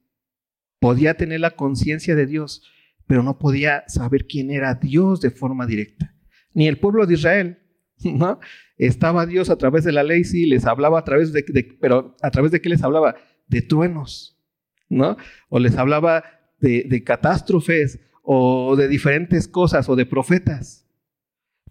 Podía 0.80 1.16
tener 1.16 1.40
la 1.40 1.52
conciencia 1.52 2.16
de 2.16 2.26
Dios, 2.26 2.64
pero 3.08 3.22
no 3.22 3.38
podía 3.38 3.84
saber 3.88 4.26
quién 4.26 4.50
era 4.52 4.76
Dios 4.76 5.22
de 5.22 5.30
forma 5.30 5.68
directa. 5.68 6.16
Ni 6.54 6.68
el 6.68 6.80
pueblo 6.80 7.06
de 7.06 7.14
Israel, 7.14 7.60
¿no? 8.04 8.40
Estaba 8.78 9.28
Dios 9.28 9.52
a 9.52 9.58
través 9.58 9.84
de 9.84 9.92
la 9.92 10.04
ley, 10.04 10.24
sí, 10.24 10.48
les 10.48 10.66
hablaba 10.66 11.00
a 11.00 11.04
través 11.04 11.32
de, 11.32 11.44
pero 11.80 12.16
a 12.22 12.32
través 12.32 12.52
de 12.52 12.62
qué 12.62 12.70
les 12.70 12.82
hablaba? 12.82 13.16
De 13.48 13.62
truenos, 13.62 14.40
¿no? 14.90 15.18
O 15.50 15.60
les 15.60 15.78
hablaba 15.78 16.24
de, 16.60 16.86
de 16.90 17.04
catástrofes 17.04 18.00
o 18.24 18.76
de 18.76 18.88
diferentes 18.88 19.48
cosas 19.48 19.88
o 19.88 19.96
de 19.96 20.08
profetas, 20.08 20.88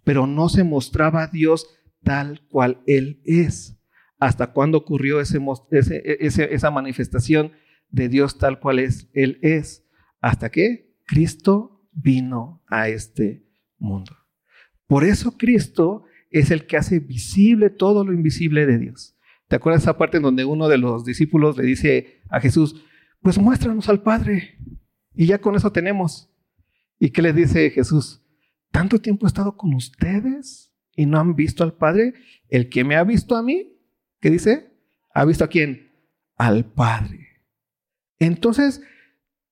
pero 0.04 0.26
no 0.26 0.48
se 0.48 0.62
mostraba 0.62 1.24
a 1.24 1.26
Dios 1.26 1.66
tal 2.02 2.42
cual 2.48 2.82
Él 2.86 3.20
es. 3.24 3.78
¿Hasta 4.18 4.52
cuándo 4.52 4.78
ocurrió 4.78 5.20
ese, 5.20 5.38
ese, 5.70 6.54
esa 6.54 6.70
manifestación 6.70 7.52
de 7.90 8.08
Dios 8.08 8.38
tal 8.38 8.60
cual 8.60 8.78
es, 8.78 9.08
Él 9.12 9.38
es, 9.42 9.86
hasta 10.20 10.50
que 10.50 10.94
Cristo 11.06 11.88
vino 11.92 12.62
a 12.68 12.88
este 12.88 13.46
mundo. 13.78 14.16
Por 14.86 15.04
eso 15.04 15.36
Cristo 15.36 16.04
es 16.30 16.50
el 16.50 16.66
que 16.66 16.76
hace 16.76 17.00
visible 17.00 17.70
todo 17.70 18.04
lo 18.04 18.12
invisible 18.12 18.66
de 18.66 18.78
Dios. 18.78 19.16
¿Te 19.48 19.56
acuerdas 19.56 19.82
esa 19.82 19.98
parte 19.98 20.18
en 20.18 20.22
donde 20.22 20.44
uno 20.44 20.68
de 20.68 20.78
los 20.78 21.04
discípulos 21.04 21.56
le 21.56 21.64
dice 21.64 22.22
a 22.28 22.40
Jesús, 22.40 22.84
pues 23.20 23.38
muéstranos 23.38 23.88
al 23.88 24.02
Padre 24.02 24.58
y 25.14 25.26
ya 25.26 25.40
con 25.40 25.56
eso 25.56 25.72
tenemos? 25.72 26.30
¿Y 26.98 27.10
qué 27.10 27.22
le 27.22 27.32
dice 27.32 27.70
Jesús? 27.70 28.22
¿Tanto 28.70 29.00
tiempo 29.00 29.26
he 29.26 29.28
estado 29.28 29.56
con 29.56 29.74
ustedes 29.74 30.69
y 30.96 31.06
no 31.06 31.18
han 31.18 31.34
visto 31.34 31.64
al 31.64 31.74
Padre? 31.74 32.14
El 32.48 32.68
que 32.68 32.84
me 32.84 32.96
ha 32.96 33.04
visto 33.04 33.36
a 33.36 33.42
mí, 33.42 33.78
¿qué 34.20 34.30
dice? 34.30 34.72
¿Ha 35.14 35.24
visto 35.24 35.44
a 35.44 35.48
quién? 35.48 35.92
Al 36.36 36.64
Padre. 36.64 37.28
Entonces, 38.18 38.82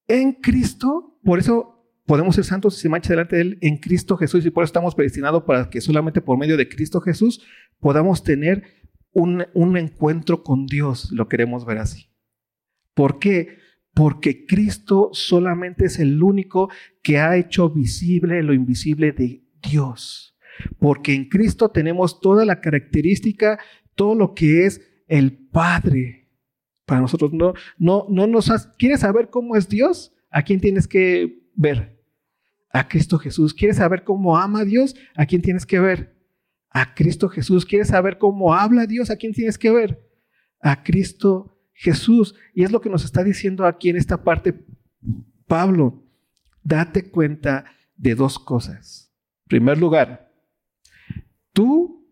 en 0.06 0.32
Cristo, 0.32 1.18
por 1.22 1.38
eso 1.38 1.78
podemos 2.06 2.34
ser 2.34 2.44
santos 2.44 2.78
y 2.78 2.80
sin 2.80 2.90
mancha 2.90 3.10
delante 3.10 3.36
de 3.36 3.42
Él 3.42 3.58
en 3.60 3.76
Cristo 3.76 4.16
Jesús 4.16 4.44
y 4.46 4.50
por 4.50 4.64
eso 4.64 4.70
estamos 4.70 4.94
predestinados 4.94 5.42
para 5.44 5.68
que 5.68 5.82
solamente 5.82 6.22
por 6.22 6.38
medio 6.38 6.56
de 6.56 6.68
Cristo 6.68 7.02
Jesús 7.02 7.44
podamos 7.80 8.24
tener 8.24 8.64
un, 9.12 9.44
un 9.52 9.76
encuentro 9.76 10.42
con 10.42 10.66
Dios, 10.66 11.10
lo 11.12 11.28
queremos 11.28 11.66
ver 11.66 11.78
así. 11.78 12.10
¿Por 12.94 13.18
qué? 13.18 13.58
Porque 13.92 14.46
Cristo 14.46 15.10
solamente 15.12 15.84
es 15.84 15.98
el 15.98 16.22
único 16.22 16.70
que 17.02 17.18
ha 17.18 17.36
hecho 17.36 17.68
visible 17.68 18.42
lo 18.42 18.54
invisible 18.54 19.12
de 19.12 19.44
Dios. 19.62 20.37
Porque 20.78 21.14
en 21.14 21.28
Cristo 21.28 21.70
tenemos 21.70 22.20
toda 22.20 22.44
la 22.44 22.60
característica, 22.60 23.58
todo 23.94 24.14
lo 24.14 24.34
que 24.34 24.66
es 24.66 24.80
el 25.06 25.32
Padre. 25.32 26.28
Para 26.86 27.00
nosotros 27.00 27.32
no, 27.32 27.54
no, 27.76 28.06
no 28.08 28.26
nos 28.26 28.50
¿Quieres 28.78 29.00
saber 29.00 29.28
cómo 29.30 29.56
es 29.56 29.68
Dios? 29.68 30.14
¿A 30.30 30.42
quién 30.42 30.60
tienes 30.60 30.88
que 30.88 31.42
ver? 31.54 32.02
A 32.72 32.88
Cristo 32.88 33.18
Jesús. 33.18 33.54
¿Quieres 33.54 33.76
saber 33.76 34.04
cómo 34.04 34.36
ama 34.36 34.60
a 34.60 34.64
Dios? 34.64 34.94
¿A 35.14 35.26
quién 35.26 35.42
tienes 35.42 35.66
que 35.66 35.80
ver? 35.80 36.16
A 36.70 36.94
Cristo 36.94 37.28
Jesús. 37.28 37.66
¿Quieres 37.66 37.88
saber 37.88 38.18
cómo 38.18 38.54
habla 38.54 38.86
Dios? 38.86 39.10
¿A 39.10 39.16
quién 39.16 39.32
tienes 39.32 39.58
que 39.58 39.70
ver? 39.70 40.02
A 40.60 40.82
Cristo 40.82 41.58
Jesús. 41.72 42.34
Y 42.54 42.64
es 42.64 42.72
lo 42.72 42.80
que 42.80 42.90
nos 42.90 43.04
está 43.04 43.22
diciendo 43.24 43.66
aquí 43.66 43.90
en 43.90 43.96
esta 43.96 44.22
parte 44.22 44.54
Pablo. 45.46 46.04
Date 46.62 47.10
cuenta 47.10 47.64
de 47.96 48.14
dos 48.14 48.38
cosas. 48.38 49.12
En 49.44 49.48
primer 49.48 49.78
lugar, 49.78 50.27
tú 51.58 52.06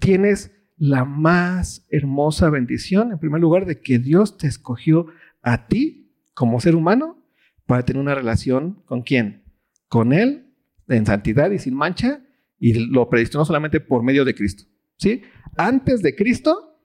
tienes 0.00 0.50
la 0.78 1.04
más 1.04 1.86
hermosa 1.90 2.48
bendición, 2.48 3.12
en 3.12 3.18
primer 3.18 3.38
lugar, 3.38 3.66
de 3.66 3.82
que 3.82 3.98
Dios 3.98 4.38
te 4.38 4.46
escogió 4.46 5.08
a 5.42 5.66
ti 5.66 6.10
como 6.32 6.58
ser 6.58 6.74
humano 6.74 7.22
para 7.66 7.84
tener 7.84 8.00
una 8.00 8.14
relación 8.14 8.82
con 8.86 9.02
quién? 9.02 9.44
Con 9.88 10.14
Él, 10.14 10.54
en 10.88 11.04
santidad 11.04 11.50
y 11.50 11.58
sin 11.58 11.74
mancha, 11.74 12.24
y 12.58 12.72
lo 12.90 13.10
predestinó 13.10 13.44
solamente 13.44 13.78
por 13.78 14.02
medio 14.02 14.24
de 14.24 14.34
Cristo. 14.34 14.64
¿Sí? 14.96 15.20
Antes 15.58 16.00
de 16.00 16.16
Cristo, 16.16 16.80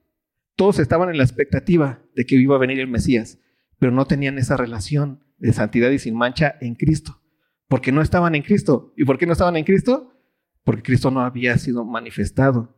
todos 0.56 0.80
estaban 0.80 1.08
en 1.08 1.16
la 1.16 1.24
expectativa 1.24 2.02
de 2.14 2.26
que 2.26 2.34
iba 2.34 2.54
a 2.54 2.58
venir 2.58 2.80
el 2.80 2.88
Mesías, 2.88 3.38
pero 3.78 3.92
no 3.92 4.04
tenían 4.04 4.36
esa 4.36 4.58
relación 4.58 5.24
de 5.38 5.54
santidad 5.54 5.90
y 5.90 5.98
sin 5.98 6.16
mancha 6.16 6.54
en 6.60 6.74
Cristo, 6.74 7.22
porque 7.66 7.92
no 7.92 8.02
estaban 8.02 8.34
en 8.34 8.42
Cristo. 8.42 8.92
¿Y 8.94 9.06
por 9.06 9.16
qué 9.16 9.24
no 9.24 9.32
estaban 9.32 9.56
en 9.56 9.64
Cristo? 9.64 10.13
Porque 10.64 10.82
Cristo 10.82 11.10
no 11.10 11.20
había 11.20 11.56
sido 11.58 11.84
manifestado. 11.84 12.76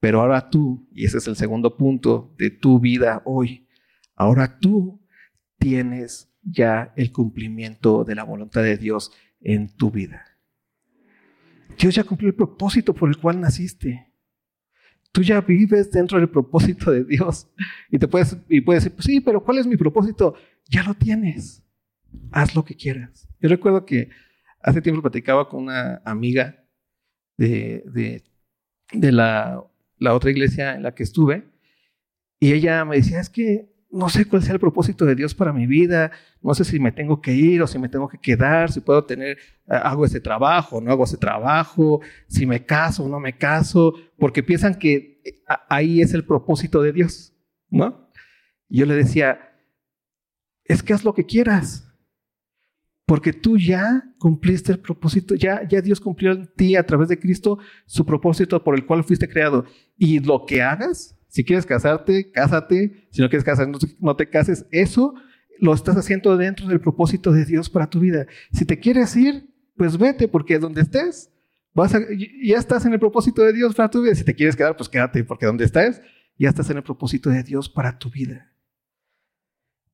Pero 0.00 0.22
ahora 0.22 0.48
tú, 0.48 0.88
y 0.92 1.04
ese 1.04 1.18
es 1.18 1.28
el 1.28 1.36
segundo 1.36 1.76
punto 1.76 2.34
de 2.38 2.50
tu 2.50 2.80
vida 2.80 3.22
hoy, 3.26 3.68
ahora 4.16 4.58
tú 4.58 5.00
tienes 5.58 6.34
ya 6.42 6.92
el 6.96 7.12
cumplimiento 7.12 8.02
de 8.04 8.14
la 8.14 8.24
voluntad 8.24 8.62
de 8.62 8.78
Dios 8.78 9.12
en 9.40 9.76
tu 9.76 9.90
vida. 9.90 10.24
Dios 11.78 11.94
ya 11.94 12.04
cumplió 12.04 12.28
el 12.28 12.34
propósito 12.34 12.94
por 12.94 13.08
el 13.08 13.18
cual 13.18 13.40
naciste. 13.40 14.12
Tú 15.12 15.22
ya 15.22 15.40
vives 15.40 15.90
dentro 15.90 16.18
del 16.18 16.28
propósito 16.28 16.90
de 16.90 17.04
Dios. 17.04 17.48
Y 17.90 17.98
te 17.98 18.08
puedes, 18.08 18.36
y 18.48 18.60
puedes 18.60 18.84
decir, 18.84 18.96
pues 18.96 19.06
sí, 19.06 19.20
pero 19.20 19.42
¿cuál 19.42 19.58
es 19.58 19.66
mi 19.66 19.76
propósito? 19.76 20.34
Ya 20.68 20.82
lo 20.82 20.94
tienes. 20.94 21.62
Haz 22.30 22.54
lo 22.54 22.64
que 22.64 22.76
quieras. 22.76 23.28
Yo 23.40 23.48
recuerdo 23.48 23.84
que 23.84 24.10
hace 24.62 24.80
tiempo 24.80 25.02
platicaba 25.02 25.48
con 25.48 25.64
una 25.64 26.00
amiga 26.04 26.59
de, 27.46 28.22
de, 28.92 29.12
la 29.12 29.64
la 29.98 30.14
otra 30.14 30.30
iglesia 30.30 30.74
en 30.74 30.82
la 30.82 30.94
que 30.94 31.02
estuve, 31.02 31.44
y 32.38 32.52
ella 32.52 32.84
me 32.84 32.96
decía, 32.96 33.20
es 33.20 33.28
que 33.28 33.70
no 33.90 34.08
sé 34.08 34.24
cuál 34.24 34.42
sea 34.42 34.54
el 34.54 34.60
propósito 34.60 35.04
de 35.04 35.14
Dios 35.14 35.34
para 35.34 35.52
mi 35.52 35.66
vida, 35.66 36.12
no 36.42 36.54
sé 36.54 36.64
si 36.64 36.78
me 36.78 36.92
tengo 36.92 37.20
que 37.20 37.34
ir 37.34 37.60
o 37.60 37.66
si 37.66 37.78
me 37.78 37.88
tengo 37.88 38.08
que 38.08 38.18
quedar, 38.18 38.70
si 38.70 38.80
puedo 38.80 39.04
tener, 39.04 39.36
hago 39.66 40.04
ese 40.04 40.20
trabajo, 40.20 40.76
o 40.76 40.80
no 40.80 40.90
hago 40.90 41.04
ese 41.04 41.16
trabajo, 41.16 42.00
si 42.28 42.46
me 42.46 42.64
caso 42.64 43.04
o 43.04 43.08
no 43.08 43.20
me 43.20 43.36
caso, 43.36 43.94
porque 44.16 44.42
piensan 44.42 44.76
que 44.76 45.20
eh, 45.24 45.42
ahí 45.68 46.00
es 46.00 46.14
el 46.14 46.24
propósito 46.24 46.82
de 46.82 46.92
Dios, 46.92 47.34
¿no? 47.68 48.10
Y 48.68 48.78
yo 48.78 48.86
le 48.86 48.94
decía, 48.94 49.52
es 50.64 50.82
que 50.82 50.94
haz 50.94 51.04
lo 51.04 51.14
que 51.14 51.26
quieras, 51.26 51.89
porque 53.10 53.32
tú 53.32 53.58
ya 53.58 54.04
cumpliste 54.18 54.70
el 54.70 54.78
propósito, 54.78 55.34
ya, 55.34 55.64
Dios 55.64 55.98
cumplió 55.98 56.30
en 56.30 56.46
ti 56.54 56.76
a 56.76 56.86
través 56.86 57.08
de 57.08 57.18
Cristo 57.18 57.58
su 57.84 58.06
propósito 58.06 58.62
por 58.62 58.76
el 58.76 58.86
cual 58.86 59.02
fuiste 59.02 59.28
creado. 59.28 59.64
Y 59.98 60.20
lo 60.20 60.46
que 60.46 60.62
hagas, 60.62 61.18
si 61.26 61.42
quieres 61.42 61.66
casarte, 61.66 62.30
cásate, 62.30 63.08
si 63.10 63.20
no 63.20 63.28
quieres 63.28 63.42
casar, 63.42 63.66
no, 63.98 64.14
te 64.14 64.28
cases, 64.28 64.64
eso 64.70 65.14
lo 65.58 65.74
estás 65.74 65.96
haciendo 65.96 66.36
dentro 66.36 66.68
del 66.68 66.80
propósito 66.80 67.32
de 67.32 67.44
Dios 67.44 67.68
para 67.68 67.90
tu 67.90 67.98
vida. 67.98 68.28
Si 68.52 68.64
te 68.64 68.78
quieres 68.78 69.16
ir, 69.16 69.52
pues 69.76 69.98
vete, 69.98 70.28
porque 70.28 70.60
donde 70.60 70.82
estés, 70.82 71.32
vas 71.74 71.92
ya 72.44 72.58
estás 72.58 72.86
en 72.86 72.92
el 72.92 73.00
propósito 73.00 73.42
de 73.42 73.52
Dios 73.52 73.74
para 73.74 73.90
tu 73.90 74.02
vida. 74.02 74.14
Si 74.14 74.22
te 74.22 74.36
quieres 74.36 74.54
quedar, 74.54 74.76
pues 74.76 74.88
quédate, 74.88 75.24
porque 75.24 75.46
donde 75.46 75.64
estés, 75.64 76.00
ya 76.38 76.48
estás 76.48 76.70
en 76.70 76.76
el 76.76 76.84
propósito 76.84 77.28
de 77.28 77.42
Dios 77.42 77.68
para 77.68 77.98
tu 77.98 78.08
vida. 78.08 78.49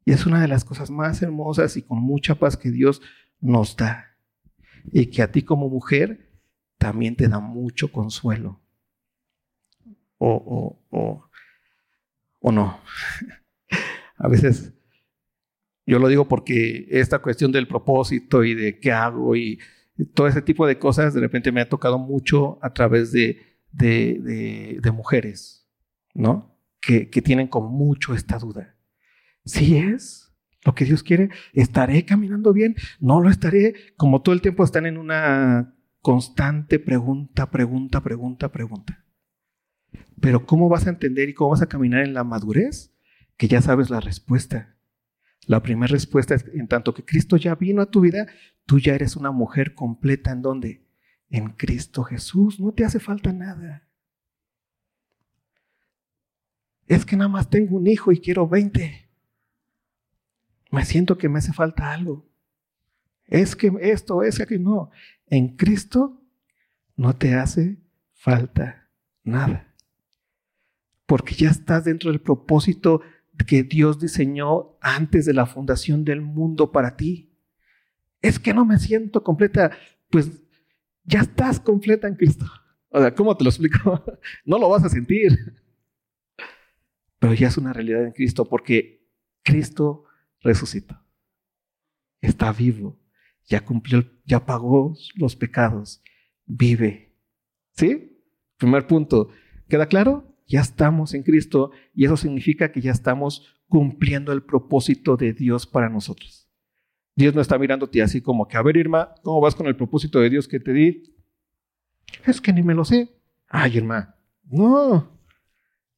Y 0.07 0.13
es 0.13 0.25
una 0.25 0.41
de 0.41 0.47
las 0.47 0.65
cosas 0.65 0.89
más 0.89 1.21
hermosas 1.21 1.77
y 1.77 1.83
con 1.83 1.99
mucha 1.99 2.37
paz 2.37 2.57
que 2.57 2.71
Dios 2.71 3.03
nos 3.41 3.77
da. 3.77 4.17
Y 4.93 5.07
que 5.07 5.21
a 5.21 5.33
ti 5.33 5.43
como 5.43 5.69
mujer 5.69 6.31
también 6.79 7.17
te 7.17 7.27
da 7.27 7.41
mucho 7.41 7.91
consuelo. 7.91 8.61
O, 10.19 10.31
o, 10.31 10.97
o, 10.97 11.31
o 12.39 12.53
no. 12.53 12.81
a 14.17 14.29
veces 14.29 14.73
yo 15.85 15.99
lo 15.99 16.07
digo 16.07 16.29
porque 16.29 16.87
esta 16.89 17.19
cuestión 17.19 17.51
del 17.51 17.67
propósito 17.67 18.45
y 18.45 18.55
de 18.55 18.79
qué 18.79 18.93
hago 18.93 19.35
y 19.35 19.59
todo 20.15 20.29
ese 20.29 20.43
tipo 20.43 20.69
de 20.69 20.79
cosas 20.79 21.15
de 21.15 21.21
repente 21.21 21.51
me 21.51 21.61
ha 21.61 21.69
tocado 21.69 21.99
mucho 21.99 22.61
a 22.63 22.73
través 22.73 23.11
de, 23.11 23.41
de, 23.73 24.79
de, 24.81 24.91
mujeres, 24.93 25.67
¿no? 26.15 26.57
Que, 26.81 27.11
que 27.11 27.23
tienen 27.23 27.49
con 27.49 27.73
mucho 27.73 28.15
esta 28.15 28.39
duda. 28.39 28.76
Si 29.47 29.77
es 29.77 30.35
lo 30.65 30.75
que 30.75 30.85
Dios 30.85 31.05
quiere, 31.05 31.31
estaré 31.53 32.05
caminando 32.05 32.53
bien, 32.53 32.75
no 32.99 33.21
lo 33.21 33.31
estaré, 33.31 33.75
como 33.97 34.21
todo 34.21 34.35
el 34.35 34.43
tiempo 34.43 34.65
están 34.65 34.85
en 34.85 34.99
una 34.99 35.75
constante 36.03 36.81
pregunta, 36.81 37.51
pregunta, 37.51 38.03
pregunta, 38.03 38.51
pregunta. 38.51 39.05
Pero 40.21 40.45
¿cómo 40.45 40.69
vas 40.69 40.87
a 40.87 40.91
entender 40.91 41.29
y 41.29 41.35
cómo 41.35 41.51
vas 41.51 41.63
a 41.63 41.69
caminar 41.69 42.03
en 42.03 42.13
la 42.13 42.25
madurez? 42.25 42.93
Que 43.37 43.47
ya 43.47 43.63
sabes 43.63 43.89
la 43.89 44.01
respuesta. 44.01 44.77
La 45.47 45.63
primera 45.63 45.93
respuesta 45.93 46.35
es, 46.35 46.45
en 46.53 46.67
tanto 46.67 46.93
que 46.93 47.05
Cristo 47.05 47.37
ya 47.37 47.55
vino 47.55 47.81
a 47.83 47.91
tu 47.91 48.01
vida, 48.01 48.27
tú 48.67 48.81
ya 48.81 48.97
eres 48.97 49.15
una 49.15 49.31
mujer 49.31 49.75
completa 49.75 50.33
en 50.33 50.43
donde? 50.43 50.85
En 51.31 51.51
Cristo 51.51 52.03
Jesús, 52.03 52.59
no 52.59 52.73
te 52.73 52.85
hace 52.85 52.99
falta 52.99 53.33
nada. 53.33 53.89
Es 56.89 57.05
que 57.05 57.17
nada 57.17 57.29
más 57.29 57.49
tengo 57.49 57.77
un 57.77 57.87
hijo 57.87 58.11
y 58.11 58.19
quiero 58.19 58.49
20 58.49 59.06
me 60.77 60.85
siento 60.85 61.17
que 61.17 61.31
me 61.31 61.39
hace 61.39 61.55
falta 61.55 61.91
algo. 61.91 62.29
Es 63.25 63.57
que 63.57 63.73
esto, 63.81 64.23
es 64.23 64.39
que 64.47 64.59
no. 64.59 64.91
En 65.27 65.57
Cristo 65.57 66.23
no 66.97 67.17
te 67.17 67.35
hace 67.35 67.79
falta 68.13 68.87
nada. 69.25 69.73
Porque 71.07 71.35
ya 71.35 71.49
estás 71.49 71.85
dentro 71.85 72.11
del 72.11 72.21
propósito 72.21 73.01
que 73.47 73.63
Dios 73.63 73.99
diseñó 73.99 74.77
antes 74.83 75.25
de 75.25 75.33
la 75.33 75.47
fundación 75.47 76.05
del 76.05 76.21
mundo 76.21 76.71
para 76.71 76.95
ti. 76.95 77.33
Es 78.21 78.39
que 78.39 78.53
no 78.53 78.67
me 78.67 78.79
siento 78.79 79.23
completa. 79.23 79.71
Pues 80.11 80.43
ya 81.05 81.21
estás 81.21 81.59
completa 81.59 82.07
en 82.07 82.17
Cristo. 82.17 82.45
O 82.91 83.01
sea, 83.01 83.15
¿cómo 83.15 83.35
te 83.35 83.45
lo 83.45 83.51
explico? 83.51 84.05
No 84.45 84.59
lo 84.59 84.69
vas 84.69 84.85
a 84.85 84.91
sentir. 84.91 85.57
Pero 87.19 87.33
ya 87.33 87.49
es 87.49 87.57
una 87.57 87.73
realidad 87.73 88.05
en 88.05 88.13
Cristo 88.13 88.45
porque 88.45 89.09
Cristo 89.43 90.06
resucitó. 90.41 90.99
Está 92.21 92.53
vivo. 92.53 92.99
Ya 93.47 93.65
cumplió, 93.65 94.05
ya 94.25 94.45
pagó 94.45 94.95
los 95.15 95.37
pecados. 95.37 96.03
Vive. 96.45 97.15
¿Sí? 97.73 98.23
Primer 98.57 98.87
punto. 98.87 99.31
¿Queda 99.69 99.87
claro? 99.87 100.37
Ya 100.47 100.61
estamos 100.61 101.15
en 101.15 101.23
Cristo 101.23 101.71
y 101.95 102.05
eso 102.05 102.17
significa 102.17 102.73
que 102.73 102.81
ya 102.81 102.93
estamos 102.93 103.57
cumpliendo 103.69 104.33
el 104.33 104.43
propósito 104.43 105.17
de 105.17 105.33
Dios 105.33 105.67
para 105.67 105.89
nosotros. 105.89 106.49
Dios 107.17 107.35
no 107.35 107.41
está 107.41 107.59
mirándote 107.59 108.03
así 108.03 108.21
como 108.21 108.47
que, 108.47 108.57
a 108.57 108.63
ver, 108.63 108.77
Irma, 108.77 109.15
¿cómo 109.23 109.41
vas 109.41 109.55
con 109.55 109.67
el 109.67 109.77
propósito 109.77 110.21
de 110.21 110.31
Dios 110.31 110.47
que 110.47 110.61
te 110.61 110.73
di? 110.73 111.15
Es 112.25 112.41
que 112.41 112.53
ni 112.53 112.63
me 112.63 112.75
lo 112.75 112.85
sé. 112.85 113.09
Ay, 113.49 113.79
Irma, 113.79 114.17
no. 114.45 115.16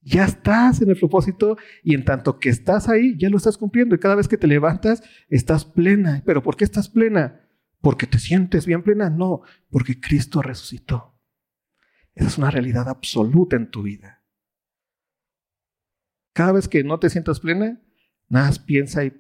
Ya 0.09 0.25
estás 0.25 0.81
en 0.81 0.89
el 0.89 0.97
propósito 0.97 1.59
y 1.83 1.95
en 1.95 2.03
tanto 2.03 2.39
que 2.39 2.49
estás 2.49 2.89
ahí, 2.89 3.15
ya 3.19 3.29
lo 3.29 3.37
estás 3.37 3.59
cumpliendo. 3.59 3.95
Y 3.95 3.99
cada 3.99 4.15
vez 4.15 4.27
que 4.27 4.39
te 4.39 4.47
levantas, 4.47 5.03
estás 5.29 5.67
plena. 5.67 6.23
¿Pero 6.25 6.43
por 6.43 6.57
qué 6.57 6.65
estás 6.65 6.89
plena? 6.89 7.47
¿Porque 7.83 8.07
te 8.07 8.19
sientes 8.19 8.65
bien 8.65 8.83
plena? 8.83 9.11
No, 9.11 9.43
porque 9.69 10.01
Cristo 10.01 10.41
resucitó. 10.41 11.15
Esa 12.15 12.29
es 12.29 12.39
una 12.39 12.51
realidad 12.51 12.89
absoluta 12.89 13.57
en 13.57 13.71
tu 13.71 13.83
vida. 13.83 14.25
Cada 16.33 16.53
vez 16.53 16.69
que 16.69 16.83
no 16.85 16.99
te 16.99 17.11
sientas 17.11 17.41
plena, 17.41 17.79
nada 18.29 18.47
más 18.47 18.59
piensa 18.59 19.05
y 19.05 19.13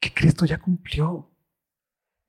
que 0.00 0.14
Cristo 0.14 0.46
ya 0.46 0.58
cumplió. 0.58 1.30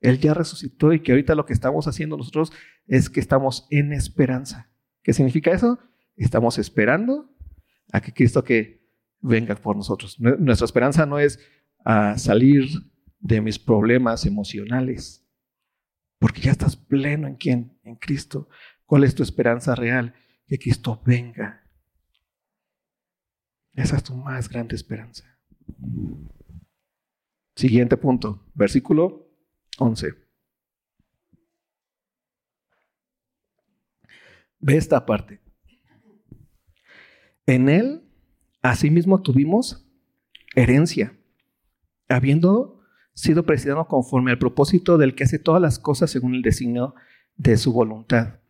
Él 0.00 0.18
ya 0.18 0.34
resucitó 0.34 0.92
y 0.92 1.00
que 1.00 1.12
ahorita 1.12 1.34
lo 1.34 1.46
que 1.46 1.54
estamos 1.54 1.88
haciendo 1.88 2.18
nosotros 2.18 2.52
es 2.86 3.08
que 3.08 3.20
estamos 3.20 3.66
en 3.70 3.94
esperanza. 3.94 4.70
¿Qué 5.02 5.14
significa 5.14 5.52
eso? 5.52 5.78
Estamos 6.16 6.58
esperando 6.58 7.34
a 7.92 8.00
que 8.00 8.12
Cristo 8.12 8.44
que 8.44 8.84
venga 9.20 9.54
por 9.54 9.76
nosotros. 9.76 10.18
Nuestra 10.20 10.64
esperanza 10.64 11.06
no 11.06 11.18
es 11.18 11.38
a 11.84 12.16
salir 12.18 12.68
de 13.18 13.40
mis 13.40 13.58
problemas 13.58 14.26
emocionales, 14.26 15.26
porque 16.18 16.42
ya 16.42 16.52
estás 16.52 16.76
pleno 16.76 17.26
en 17.26 17.36
quién, 17.36 17.78
en 17.82 17.96
Cristo. 17.96 18.48
¿Cuál 18.84 19.04
es 19.04 19.14
tu 19.14 19.22
esperanza 19.22 19.74
real? 19.74 20.14
Que 20.46 20.58
Cristo 20.58 21.00
venga. 21.04 21.62
Esa 23.72 23.96
es 23.96 24.04
tu 24.04 24.14
más 24.14 24.48
grande 24.48 24.76
esperanza. 24.76 25.24
Siguiente 27.56 27.96
punto, 27.96 28.46
versículo 28.54 29.28
11. 29.78 30.12
Ve 34.58 34.76
esta 34.76 35.04
parte. 35.04 35.43
En 37.46 37.68
él, 37.68 38.02
asimismo, 38.62 39.22
tuvimos 39.22 39.86
herencia, 40.54 41.16
habiendo 42.08 42.80
sido 43.12 43.44
presidido 43.44 43.86
conforme 43.86 44.30
al 44.30 44.38
propósito 44.38 44.98
del 44.98 45.14
que 45.14 45.24
hace 45.24 45.38
todas 45.38 45.60
las 45.60 45.78
cosas 45.78 46.10
según 46.10 46.34
el 46.34 46.42
designio 46.42 46.94
de 47.36 47.56
su 47.56 47.72
voluntad, 47.72 48.40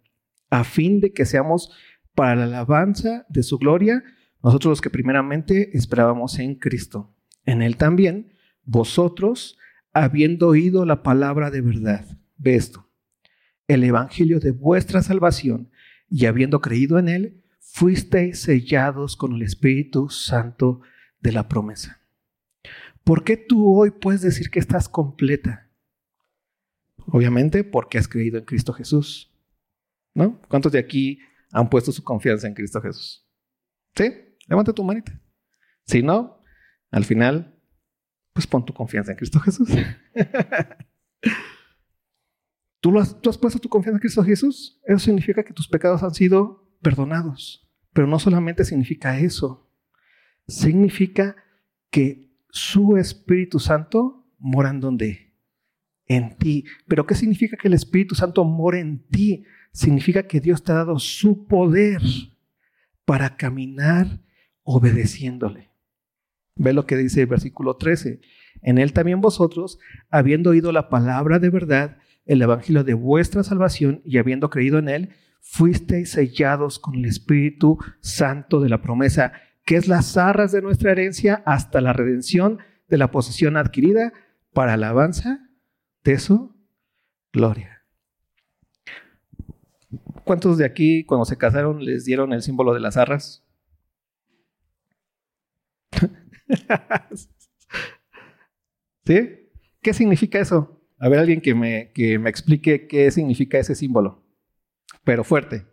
a 0.51 0.65
fin 0.65 1.01
de 1.01 1.13
que 1.13 1.25
seamos 1.25 1.73
para 2.15 2.37
la 2.37 2.45
alabanza 2.45 3.27
de 3.29 3.43
su 3.43 3.59
gloria, 3.59 4.03
nosotros 4.43 4.71
los 4.71 4.81
que 4.81 4.91
primeramente 4.91 5.77
esperábamos 5.77 6.39
en 6.39 6.55
Cristo. 6.55 7.15
En 7.45 7.63
él 7.63 7.77
también, 7.77 8.33
vosotros, 8.65 9.59
habiendo 9.93 10.49
oído 10.49 10.85
la 10.85 11.03
palabra 11.03 11.51
de 11.51 11.61
verdad, 11.61 12.07
ve 12.37 12.55
esto, 12.55 12.89
el 13.69 13.85
evangelio 13.85 14.41
de 14.41 14.53
vuestra 14.53 15.03
salvación, 15.03 15.71
y 16.09 16.27
habiendo 16.27 16.61
creído 16.61 16.99
en 16.99 17.09
él, 17.09 17.44
fuisteis 17.75 18.43
sellados 18.43 19.17
con 19.17 19.33
el 19.33 19.43
Espíritu 19.43 20.09
Santo 20.09 20.83
de 21.19 21.33
la 21.33 21.49
promesa. 21.49 22.01
¿Por 23.03 23.25
qué 23.25 23.37
tú 23.37 23.77
hoy 23.77 23.91
puedes 23.91 24.23
decir 24.23 24.49
que 24.49 24.61
estás 24.61 24.89
completa? 24.89 25.69
Obviamente 27.09 27.65
porque 27.65 27.99
has 27.99 28.07
creído 28.07 28.39
en 28.39 28.45
Cristo 28.45 28.73
Jesús. 28.73 29.35
¿No? 30.15 30.41
¿Cuántos 30.49 30.71
de 30.71 30.79
aquí 30.79 31.19
han 31.51 31.69
puesto 31.69 31.91
su 31.91 32.05
confianza 32.05 32.47
en 32.47 32.55
Cristo 32.55 32.81
Jesús? 32.81 33.27
¿Sí? 33.97 34.05
Levanta 34.47 34.73
tu 34.73 34.85
manita. 34.85 35.21
Si 35.85 36.01
no, 36.01 36.41
al 36.93 37.05
final, 37.05 37.61
pues 38.33 38.47
pon 38.47 38.65
tu 38.65 38.73
confianza 38.73 39.11
en 39.11 39.17
Cristo 39.19 39.41
Jesús. 39.41 39.69
¿Tú, 42.81 42.97
has, 43.01 43.21
¿Tú 43.21 43.31
has 43.31 43.39
puesto 43.39 43.59
tu 43.59 43.69
confianza 43.69 43.97
en 43.97 44.01
Cristo 44.01 44.23
Jesús? 44.23 44.81
Eso 44.85 45.01
significa 45.01 45.43
que 45.43 45.53
tus 45.53 45.67
pecados 45.67 46.05
han 46.05 46.15
sido 46.15 46.71
perdonados. 46.81 47.64
Pero 47.95 48.07
no 48.07 48.19
solamente 48.19 48.65
significa 48.65 49.19
eso, 49.19 49.71
significa 50.47 51.37
que 51.91 52.37
su 52.51 52.97
Espíritu 52.97 53.59
Santo 53.59 54.27
mora 54.39 54.71
en 54.71 54.81
donde? 54.81 55.33
En 56.07 56.37
ti. 56.37 56.65
Pero 56.87 57.07
¿qué 57.07 57.15
significa 57.15 57.57
que 57.57 57.69
el 57.69 57.75
Espíritu 57.75 58.15
Santo 58.15 58.45
mora 58.45 58.81
en 58.81 58.99
ti? 59.09 59.45
Significa 59.73 60.27
que 60.27 60.41
Dios 60.41 60.63
te 60.63 60.73
ha 60.73 60.77
dado 60.77 60.99
su 60.99 61.47
poder 61.47 62.03
para 63.05 63.37
caminar 63.37 64.21
obedeciéndole. 64.65 65.71
Ve 66.57 66.73
lo 66.73 66.87
que 66.87 66.97
dice 66.97 67.23
el 67.23 67.27
versículo 67.27 67.77
13. 67.77 68.21
En 68.63 68.79
él 68.79 68.93
también 68.93 69.21
vosotros, 69.21 69.79
habiendo 70.11 70.51
oído 70.51 70.73
la 70.73 70.89
palabra 70.89 71.39
de 71.39 71.51
verdad, 71.51 71.99
el 72.27 72.43
evangelio 72.43 72.83
de 72.83 72.95
vuestra 72.95 73.43
salvación 73.45 74.01
y 74.05 74.19
habiendo 74.19 74.51
creído 74.51 74.79
en 74.79 74.89
él, 74.89 75.11
fuisteis 75.45 76.11
sellados 76.11 76.79
con 76.79 76.95
el 76.97 77.05
Espíritu 77.05 77.79
Santo 78.01 78.61
de 78.61 78.71
la 78.71 78.81
promesa, 78.81 79.35
que 79.65 79.77
es 79.77 79.87
las 79.87 80.17
arras 80.17 80.53
de 80.53 80.63
nuestra 80.63 80.91
herencia 80.91 81.43
hasta 81.45 81.83
la 81.83 81.93
redención 81.93 82.59
de 82.89 82.97
la 82.97 83.11
posesión 83.11 83.59
adquirida 83.59 84.15
para 84.53 84.73
alabanza 84.73 85.51
de 86.03 86.19
su 86.19 86.57
gloria. 87.33 87.85
¿Cuántos 90.25 90.57
de 90.59 90.65
aquí 90.65 91.05
cuando 91.05 91.27
se 91.27 91.37
casaron 91.37 91.85
les 91.85 92.07
dieron 92.07 92.33
el 92.33 92.43
símbolo 92.43 92.73
de 92.73 92.81
las 92.81 92.97
arras? 92.97 93.45
¿Sí? 99.05 99.51
¿Qué 99.83 99.93
significa 99.93 100.39
eso? 100.39 100.81
A 100.99 101.11
ver, 101.11 101.19
alguien 101.19 101.43
que 101.43 101.55
me, 101.55 101.93
que 101.93 102.19
me 102.19 102.31
explique 102.31 102.87
qué 102.89 103.11
significa 103.11 103.59
ese 103.59 103.75
símbolo 103.75 104.24
pero 105.05 105.23
fuerte. 105.25 105.67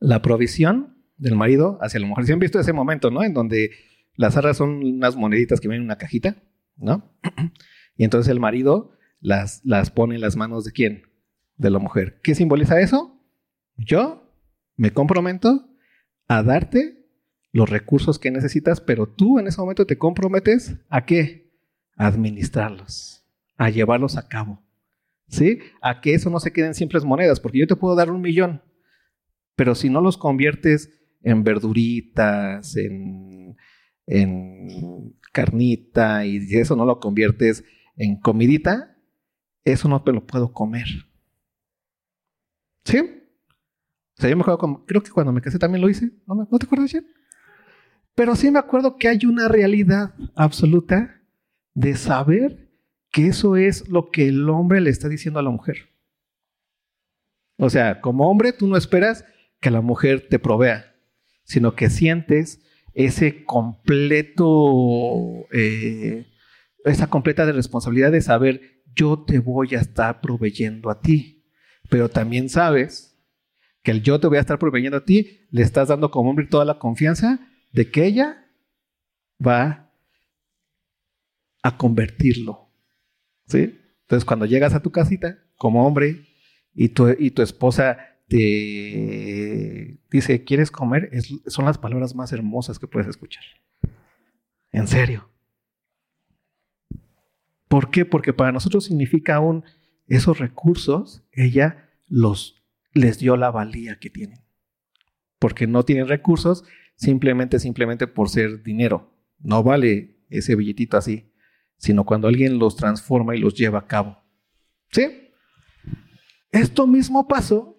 La 0.00 0.22
provisión 0.22 0.98
del 1.16 1.34
marido 1.34 1.78
hacia 1.80 2.00
la 2.00 2.06
mujer. 2.06 2.26
¿Se 2.26 2.32
han 2.32 2.38
visto 2.38 2.60
ese 2.60 2.72
momento, 2.72 3.10
no? 3.10 3.24
En 3.24 3.34
donde 3.34 3.70
las 4.14 4.36
arras 4.36 4.56
son 4.56 4.84
unas 4.84 5.16
moneditas 5.16 5.60
que 5.60 5.68
vienen 5.68 5.82
en 5.82 5.86
una 5.86 5.98
cajita, 5.98 6.42
¿no? 6.76 7.18
Y 7.96 8.04
entonces 8.04 8.30
el 8.30 8.38
marido 8.38 8.92
las, 9.18 9.60
las 9.64 9.90
pone 9.90 10.14
en 10.14 10.20
las 10.20 10.36
manos 10.36 10.64
de 10.64 10.70
quién? 10.70 11.02
De 11.56 11.68
la 11.68 11.80
mujer. 11.80 12.20
¿Qué 12.22 12.36
simboliza 12.36 12.80
eso? 12.80 13.20
Yo 13.76 14.32
me 14.76 14.92
comprometo 14.92 15.68
a 16.28 16.44
darte 16.44 17.10
los 17.50 17.68
recursos 17.68 18.20
que 18.20 18.30
necesitas, 18.30 18.80
pero 18.80 19.08
tú 19.08 19.40
en 19.40 19.48
ese 19.48 19.60
momento 19.60 19.84
te 19.84 19.98
comprometes 19.98 20.76
a 20.88 21.06
qué? 21.06 21.47
Administrarlos, 21.98 23.26
a 23.56 23.68
llevarlos 23.68 24.16
a 24.16 24.28
cabo. 24.28 24.62
¿Sí? 25.28 25.58
A 25.82 26.00
que 26.00 26.14
eso 26.14 26.30
no 26.30 26.40
se 26.40 26.54
queden 26.54 26.72
simples 26.72 27.04
monedas, 27.04 27.38
porque 27.38 27.58
yo 27.58 27.66
te 27.66 27.76
puedo 27.76 27.94
dar 27.94 28.10
un 28.10 28.22
millón, 28.22 28.62
pero 29.56 29.74
si 29.74 29.90
no 29.90 30.00
los 30.00 30.16
conviertes 30.16 30.90
en 31.22 31.44
verduritas, 31.44 32.76
en, 32.76 33.54
en 34.06 35.18
carnita, 35.32 36.24
y 36.24 36.38
eso 36.56 36.76
no 36.76 36.86
lo 36.86 36.98
conviertes 36.98 37.62
en 37.96 38.18
comidita, 38.18 38.96
eso 39.64 39.86
no 39.88 40.02
te 40.02 40.12
lo 40.12 40.26
puedo 40.26 40.52
comer. 40.52 40.86
¿Sí? 42.84 42.98
O 43.00 44.20
sea, 44.20 44.30
yo 44.30 44.36
me 44.36 44.42
acuerdo, 44.42 44.84
creo 44.86 45.02
que 45.02 45.10
cuando 45.10 45.32
me 45.32 45.42
casé 45.42 45.58
también 45.58 45.82
lo 45.82 45.90
hice, 45.90 46.10
¿no, 46.26 46.48
¿no 46.50 46.58
te 46.58 46.64
acuerdas, 46.64 46.90
Jen? 46.90 47.06
Pero 48.14 48.34
sí 48.34 48.50
me 48.50 48.58
acuerdo 48.58 48.96
que 48.96 49.08
hay 49.08 49.26
una 49.26 49.46
realidad 49.46 50.14
absoluta 50.34 51.17
de 51.78 51.94
saber 51.94 52.72
que 53.12 53.28
eso 53.28 53.56
es 53.56 53.88
lo 53.88 54.10
que 54.10 54.26
el 54.26 54.50
hombre 54.50 54.80
le 54.80 54.90
está 54.90 55.08
diciendo 55.08 55.38
a 55.38 55.44
la 55.44 55.50
mujer. 55.50 55.90
O 57.56 57.70
sea, 57.70 58.00
como 58.00 58.28
hombre 58.28 58.52
tú 58.52 58.66
no 58.66 58.76
esperas 58.76 59.24
que 59.60 59.70
la 59.70 59.80
mujer 59.80 60.26
te 60.28 60.40
provea, 60.40 60.96
sino 61.44 61.76
que 61.76 61.88
sientes 61.88 62.60
ese 62.94 63.44
completo, 63.44 65.46
eh, 65.52 66.26
esa 66.84 67.06
completa 67.06 67.46
de 67.46 67.52
responsabilidad 67.52 68.10
de 68.10 68.22
saber, 68.22 68.82
yo 68.96 69.24
te 69.24 69.38
voy 69.38 69.76
a 69.76 69.80
estar 69.80 70.20
proveyendo 70.20 70.90
a 70.90 71.00
ti, 71.00 71.44
pero 71.88 72.08
también 72.08 72.48
sabes 72.48 73.16
que 73.84 73.92
el 73.92 74.02
yo 74.02 74.18
te 74.18 74.26
voy 74.26 74.38
a 74.38 74.40
estar 74.40 74.58
proveyendo 74.58 74.96
a 74.96 75.04
ti, 75.04 75.46
le 75.52 75.62
estás 75.62 75.88
dando 75.88 76.10
como 76.10 76.30
hombre 76.30 76.46
toda 76.46 76.64
la 76.64 76.80
confianza 76.80 77.38
de 77.72 77.88
que 77.88 78.04
ella 78.04 78.50
va 79.40 79.87
a 81.68 81.76
convertirlo. 81.76 82.70
¿Sí? 83.46 83.78
Entonces, 84.02 84.24
cuando 84.24 84.46
llegas 84.46 84.74
a 84.74 84.80
tu 84.80 84.90
casita 84.90 85.38
como 85.56 85.86
hombre 85.86 86.26
y 86.74 86.90
tu, 86.90 87.08
y 87.10 87.30
tu 87.30 87.42
esposa 87.42 87.98
te 88.28 89.98
dice, 90.10 90.44
¿quieres 90.44 90.70
comer? 90.70 91.10
son 91.46 91.64
las 91.64 91.78
palabras 91.78 92.14
más 92.14 92.32
hermosas 92.32 92.78
que 92.78 92.86
puedes 92.86 93.08
escuchar. 93.08 93.44
En 94.70 94.86
serio. 94.86 95.30
¿Por 97.68 97.90
qué? 97.90 98.04
Porque 98.04 98.32
para 98.32 98.52
nosotros 98.52 98.84
significa 98.84 99.36
aún 99.36 99.64
esos 100.06 100.38
recursos, 100.38 101.22
ella 101.32 101.90
los, 102.06 102.62
les 102.94 103.18
dio 103.18 103.36
la 103.36 103.50
valía 103.50 103.98
que 103.98 104.10
tienen. 104.10 104.40
Porque 105.38 105.66
no 105.66 105.84
tienen 105.84 106.08
recursos 106.08 106.64
simplemente, 106.96 107.58
simplemente 107.58 108.06
por 108.06 108.28
ser 108.30 108.62
dinero. 108.62 109.12
No 109.38 109.62
vale 109.62 110.16
ese 110.30 110.54
billetito 110.54 110.96
así 110.96 111.27
sino 111.78 112.04
cuando 112.04 112.28
alguien 112.28 112.58
los 112.58 112.76
transforma 112.76 113.34
y 113.34 113.40
los 113.40 113.54
lleva 113.54 113.78
a 113.78 113.86
cabo. 113.86 114.18
¿Sí? 114.90 115.30
Esto 116.50 116.86
mismo 116.86 117.26
pasó 117.26 117.76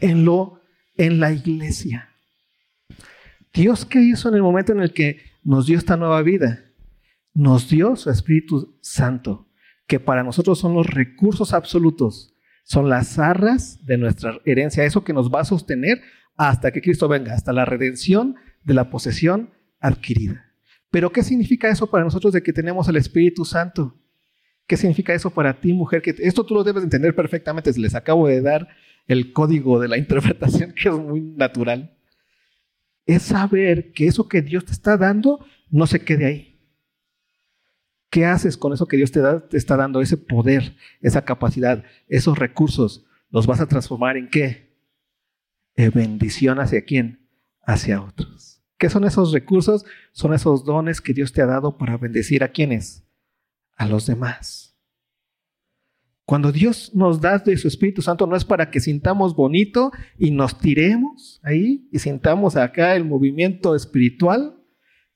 en 0.00 0.24
lo 0.24 0.60
en 0.96 1.20
la 1.20 1.32
iglesia. 1.32 2.10
Dios 3.52 3.84
qué 3.84 4.00
hizo 4.00 4.28
en 4.28 4.34
el 4.34 4.42
momento 4.42 4.72
en 4.72 4.80
el 4.80 4.92
que 4.92 5.20
nos 5.42 5.66
dio 5.66 5.78
esta 5.78 5.96
nueva 5.96 6.22
vida? 6.22 6.64
Nos 7.32 7.68
dio 7.68 7.96
su 7.96 8.10
Espíritu 8.10 8.78
Santo, 8.82 9.48
que 9.86 9.98
para 9.98 10.22
nosotros 10.22 10.58
son 10.58 10.74
los 10.74 10.86
recursos 10.86 11.52
absolutos, 11.52 12.34
son 12.64 12.88
las 12.88 13.18
arras 13.18 13.84
de 13.86 13.98
nuestra 13.98 14.40
herencia, 14.44 14.84
eso 14.84 15.04
que 15.04 15.12
nos 15.12 15.30
va 15.32 15.40
a 15.40 15.44
sostener 15.44 16.02
hasta 16.36 16.70
que 16.70 16.82
Cristo 16.82 17.08
venga, 17.08 17.34
hasta 17.34 17.52
la 17.52 17.64
redención 17.64 18.36
de 18.62 18.74
la 18.74 18.90
posesión 18.90 19.50
adquirida. 19.80 20.49
Pero 20.90 21.10
¿qué 21.10 21.22
significa 21.22 21.68
eso 21.68 21.88
para 21.88 22.04
nosotros 22.04 22.32
de 22.32 22.42
que 22.42 22.52
tenemos 22.52 22.88
el 22.88 22.96
Espíritu 22.96 23.44
Santo? 23.44 23.96
¿Qué 24.66 24.76
significa 24.76 25.14
eso 25.14 25.30
para 25.30 25.60
ti, 25.60 25.72
mujer? 25.72 26.02
Que 26.02 26.14
esto 26.18 26.44
tú 26.44 26.54
lo 26.54 26.64
debes 26.64 26.82
entender 26.82 27.14
perfectamente. 27.14 27.72
Les 27.78 27.94
acabo 27.94 28.26
de 28.26 28.40
dar 28.40 28.68
el 29.06 29.32
código 29.32 29.80
de 29.80 29.88
la 29.88 29.98
interpretación 30.04 30.72
que 30.72 30.88
es 30.88 30.94
muy 30.94 31.20
natural. 31.20 31.96
Es 33.06 33.22
saber 33.22 33.92
que 33.92 34.06
eso 34.06 34.28
que 34.28 34.42
Dios 34.42 34.64
te 34.64 34.72
está 34.72 34.96
dando 34.96 35.44
no 35.70 35.86
se 35.86 36.00
quede 36.00 36.26
ahí. 36.26 36.60
¿Qué 38.10 38.26
haces 38.26 38.56
con 38.56 38.72
eso 38.72 38.86
que 38.86 38.96
Dios 38.96 39.12
te, 39.12 39.20
te 39.48 39.56
está 39.56 39.76
dando? 39.76 40.00
Ese 40.00 40.16
poder, 40.16 40.76
esa 41.00 41.24
capacidad, 41.24 41.84
esos 42.08 42.38
recursos, 42.38 43.04
¿los 43.30 43.46
vas 43.46 43.60
a 43.60 43.66
transformar 43.66 44.16
en 44.16 44.28
qué? 44.28 44.76
En 45.76 45.92
bendición 45.92 46.58
hacia 46.58 46.84
quién? 46.84 47.28
Hacia 47.62 48.02
otros. 48.02 48.59
¿Qué 48.80 48.88
son 48.88 49.04
esos 49.04 49.30
recursos? 49.30 49.84
Son 50.10 50.32
esos 50.32 50.64
dones 50.64 51.02
que 51.02 51.12
Dios 51.12 51.34
te 51.34 51.42
ha 51.42 51.46
dado 51.46 51.76
para 51.76 51.98
bendecir 51.98 52.42
a 52.42 52.48
quienes? 52.48 53.04
A 53.76 53.86
los 53.86 54.06
demás. 54.06 54.74
Cuando 56.24 56.50
Dios 56.50 56.90
nos 56.94 57.20
da 57.20 57.36
de 57.36 57.58
su 57.58 57.68
Espíritu 57.68 58.00
Santo 58.00 58.26
no 58.26 58.36
es 58.36 58.46
para 58.46 58.70
que 58.70 58.80
sintamos 58.80 59.36
bonito 59.36 59.92
y 60.16 60.30
nos 60.30 60.58
tiremos 60.58 61.40
ahí 61.42 61.90
y 61.92 61.98
sintamos 61.98 62.56
acá 62.56 62.96
el 62.96 63.04
movimiento 63.04 63.76
espiritual. 63.76 64.56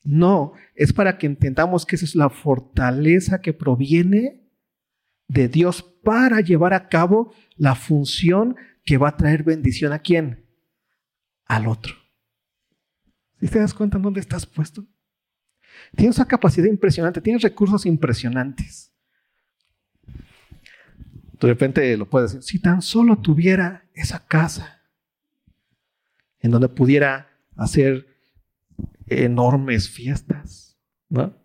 No, 0.02 0.52
es 0.74 0.92
para 0.92 1.16
que 1.16 1.26
entendamos 1.26 1.86
que 1.86 1.96
esa 1.96 2.04
es 2.04 2.14
la 2.14 2.28
fortaleza 2.28 3.40
que 3.40 3.54
proviene 3.54 4.46
de 5.26 5.48
Dios 5.48 5.82
para 6.02 6.42
llevar 6.42 6.74
a 6.74 6.90
cabo 6.90 7.32
la 7.56 7.74
función 7.76 8.56
que 8.84 8.98
va 8.98 9.08
a 9.08 9.16
traer 9.16 9.42
bendición 9.42 9.94
a 9.94 10.00
quién? 10.00 10.44
Al 11.46 11.66
otro. 11.66 12.03
¿Sí 13.44 13.50
te 13.50 13.58
das 13.58 13.74
cuenta 13.74 13.98
en 13.98 14.02
dónde 14.02 14.20
estás 14.20 14.46
puesto? 14.46 14.86
Tienes 15.94 16.16
una 16.16 16.26
capacidad 16.26 16.66
impresionante, 16.66 17.20
tienes 17.20 17.42
recursos 17.42 17.84
impresionantes 17.84 18.94
de 21.46 21.52
repente 21.52 21.96
lo 21.96 22.08
puedes 22.08 22.32
decir, 22.32 22.42
si 22.42 22.58
tan 22.58 22.82
solo 22.82 23.18
tuviera 23.18 23.84
esa 23.94 24.26
casa 24.26 24.82
en 26.40 26.50
donde 26.50 26.68
pudiera 26.68 27.28
hacer 27.56 28.06
enormes 29.06 29.88
fiestas, 29.88 30.78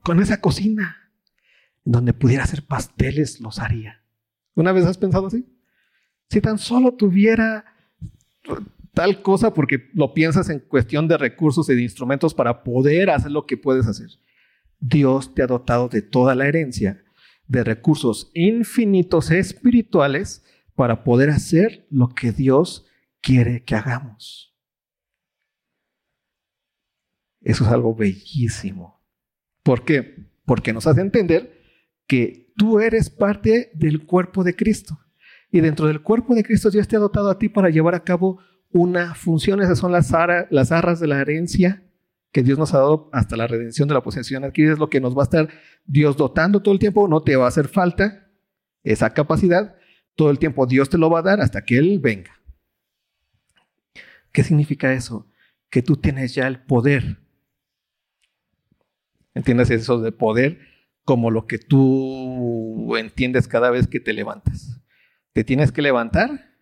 con 0.04 0.20
esa 0.20 0.42
cocina, 0.42 1.12
en 1.86 1.92
donde 1.92 2.14
pudiera 2.14 2.44
hacer 2.44 2.66
pasteles, 2.66 3.40
los 3.40 3.60
haría. 3.60 4.04
¿Una 4.56 4.72
vez 4.72 4.86
has 4.86 4.98
pensado 4.98 5.28
así? 5.28 5.46
Si 6.30 6.42
tan 6.42 6.58
solo 6.58 6.96
tuviera 6.96 7.66
tal 8.94 9.22
cosa, 9.22 9.54
porque 9.54 9.90
lo 9.94 10.14
piensas 10.14 10.50
en 10.50 10.60
cuestión 10.60 11.08
de 11.08 11.18
recursos 11.18 11.70
y 11.70 11.76
de 11.76 11.82
instrumentos 11.82 12.34
para 12.34 12.64
poder 12.64 13.10
hacer 13.10 13.32
lo 13.32 13.46
que 13.46 13.58
puedes 13.58 13.88
hacer. 13.88 14.10
Dios 14.80 15.34
te 15.34 15.44
ha 15.44 15.48
dotado 15.48 15.90
de 15.90 16.02
toda 16.02 16.36
la 16.36 16.48
herencia 16.48 17.04
de 17.48 17.64
recursos 17.64 18.32
infinitos 18.34 19.32
espirituales 19.32 20.46
para 20.76 21.04
poder 21.04 21.30
hacer 21.30 21.88
lo 21.90 22.10
que 22.10 22.32
Dios 22.32 22.86
quiere 23.22 23.64
que 23.64 23.76
hagamos. 23.76 24.56
Eso 27.42 27.66
es 27.66 27.72
algo 27.72 27.96
bellísimo. 27.96 29.02
¿Por 29.64 29.84
qué? 29.84 30.28
Porque 30.46 30.74
nos 30.74 30.88
hace 30.88 31.02
entender 31.02 31.60
que 32.08 32.54
tú 32.56 32.80
eres 32.80 33.10
parte 33.10 33.72
del 33.74 34.06
cuerpo 34.06 34.44
de 34.44 34.56
Cristo. 34.56 35.00
Y 35.52 35.62
dentro 35.62 35.88
del 35.88 36.02
cuerpo 36.02 36.36
de 36.36 36.44
Cristo 36.44 36.70
Dios 36.70 36.88
te 36.88 36.96
ha 36.96 37.00
dotado 37.00 37.30
a 37.30 37.40
ti 37.40 37.50
para 37.50 37.70
llevar 37.70 37.96
a 37.96 38.04
cabo 38.04 38.40
una 38.72 39.16
función. 39.16 39.62
Esas 39.62 39.80
son 39.80 39.92
las, 39.92 40.12
las 40.50 40.72
arras 40.72 41.00
de 41.00 41.08
la 41.08 41.22
herencia 41.22 41.84
que 42.32 42.44
Dios 42.44 42.60
nos 42.60 42.74
ha 42.74 42.80
dado 42.80 43.10
hasta 43.12 43.36
la 43.36 43.48
redención 43.48 43.88
de 43.88 43.96
la 43.96 44.04
posesión 44.04 44.44
adquirida. 44.44 44.74
Es 44.74 44.80
lo 44.80 44.90
que 44.90 45.02
nos 45.02 45.18
va 45.18 45.24
a 45.24 45.26
estar 45.26 45.50
Dios 45.86 46.18
dotando 46.18 46.62
todo 46.62 46.74
el 46.74 46.80
tiempo. 46.80 47.08
No 47.08 47.22
te 47.22 47.36
va 47.36 47.46
a 47.46 47.50
hacer 47.50 47.68
falta 47.68 48.30
esa 48.84 49.14
capacidad. 49.14 49.76
Todo 50.16 50.30
el 50.30 50.40
tiempo 50.40 50.66
Dios 50.66 50.90
te 50.90 50.98
lo 50.98 51.10
va 51.10 51.20
a 51.20 51.24
dar 51.24 51.42
hasta 51.42 51.64
que 51.64 51.78
Él 51.78 52.00
venga. 52.00 52.32
¿Qué 54.32 54.44
significa 54.44 54.94
eso? 54.94 55.28
Que 55.70 55.82
tú 55.82 55.98
tienes 55.98 56.36
ya 56.36 56.48
el 56.48 56.62
poder. 56.62 57.18
¿Entiendes 59.34 59.70
eso 59.70 60.00
de 60.00 60.12
poder? 60.12 60.60
Como 61.04 61.32
lo 61.32 61.48
que 61.48 61.58
tú 61.58 62.96
entiendes 62.98 63.48
cada 63.48 63.72
vez 63.72 63.88
que 63.88 64.00
te 64.00 64.14
levantas. 64.14 64.82
Te 65.34 65.44
tienes 65.44 65.72
que 65.72 65.82
levantar 65.82 66.56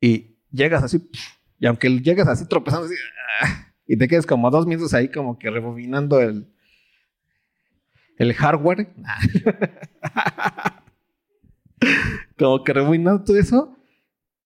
y 0.00 0.33
llegas 0.54 0.82
así, 0.82 1.10
y 1.58 1.66
aunque 1.66 1.88
llegas 2.00 2.28
así 2.28 2.46
tropezando, 2.46 2.86
así, 2.86 2.94
¡ah! 3.42 3.72
y 3.86 3.96
te 3.96 4.08
quedes 4.08 4.26
como 4.26 4.50
dos 4.50 4.66
minutos 4.66 4.94
ahí 4.94 5.10
como 5.10 5.38
que 5.38 5.50
rebobinando 5.50 6.20
el, 6.20 6.52
el 8.16 8.34
hardware. 8.34 8.94
como 12.38 12.64
que 12.64 12.72
rebobinando 12.72 13.24
todo 13.24 13.38
eso. 13.38 13.76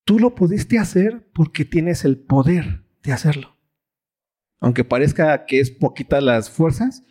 Tú 0.04 0.18
lo 0.18 0.34
pudiste 0.34 0.78
hacer 0.78 1.28
porque 1.34 1.64
tienes 1.64 2.04
el 2.04 2.18
poder 2.18 2.84
de 3.02 3.12
hacerlo. 3.12 3.56
Aunque 4.60 4.84
parezca 4.84 5.44
que 5.44 5.60
es 5.60 5.70
poquita 5.70 6.20
las 6.20 6.50
fuerzas, 6.50 7.04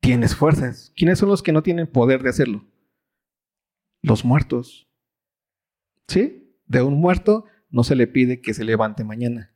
tienes 0.00 0.36
fuerzas. 0.36 0.92
¿Quiénes 0.94 1.18
son 1.18 1.30
los 1.30 1.42
que 1.42 1.52
no 1.52 1.62
tienen 1.62 1.86
poder 1.86 2.22
de 2.22 2.30
hacerlo? 2.30 2.66
Los 4.02 4.24
muertos. 4.24 4.86
¿Sí? 6.06 6.54
De 6.66 6.82
un 6.82 7.00
muerto 7.00 7.46
no 7.74 7.84
se 7.84 7.96
le 7.96 8.06
pide 8.06 8.40
que 8.40 8.54
se 8.54 8.64
levante 8.64 9.04
mañana 9.04 9.54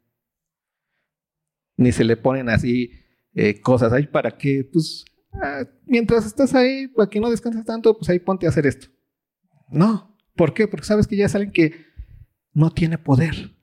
ni 1.79 1.93
se 1.93 2.05
le 2.05 2.17
ponen 2.19 2.51
así 2.51 2.91
eh, 3.35 3.61
cosas 3.61 3.93
ahí 3.93 4.07
para 4.07 4.37
que, 4.37 4.69
pues, 4.71 5.05
ah, 5.33 5.65
mientras 5.87 6.27
estás 6.27 6.55
ahí, 6.55 6.89
para 6.89 7.09
que 7.09 7.21
no 7.21 7.31
descanses 7.31 7.65
tanto, 7.65 7.97
pues 7.97 8.11
ahí 8.11 8.19
ponte 8.19 8.45
a 8.45 8.51
hacer 8.51 8.67
esto. 8.67 8.89
No, 9.71 10.17
¿por 10.37 10.53
qué? 10.53 10.67
Porque 10.67 10.85
sabes 10.85 11.07
que 11.07 11.17
ya 11.17 11.27
alguien 11.27 11.53
que 11.53 11.87
no 12.53 12.71
tiene 12.71 12.99
poder. 12.99 13.57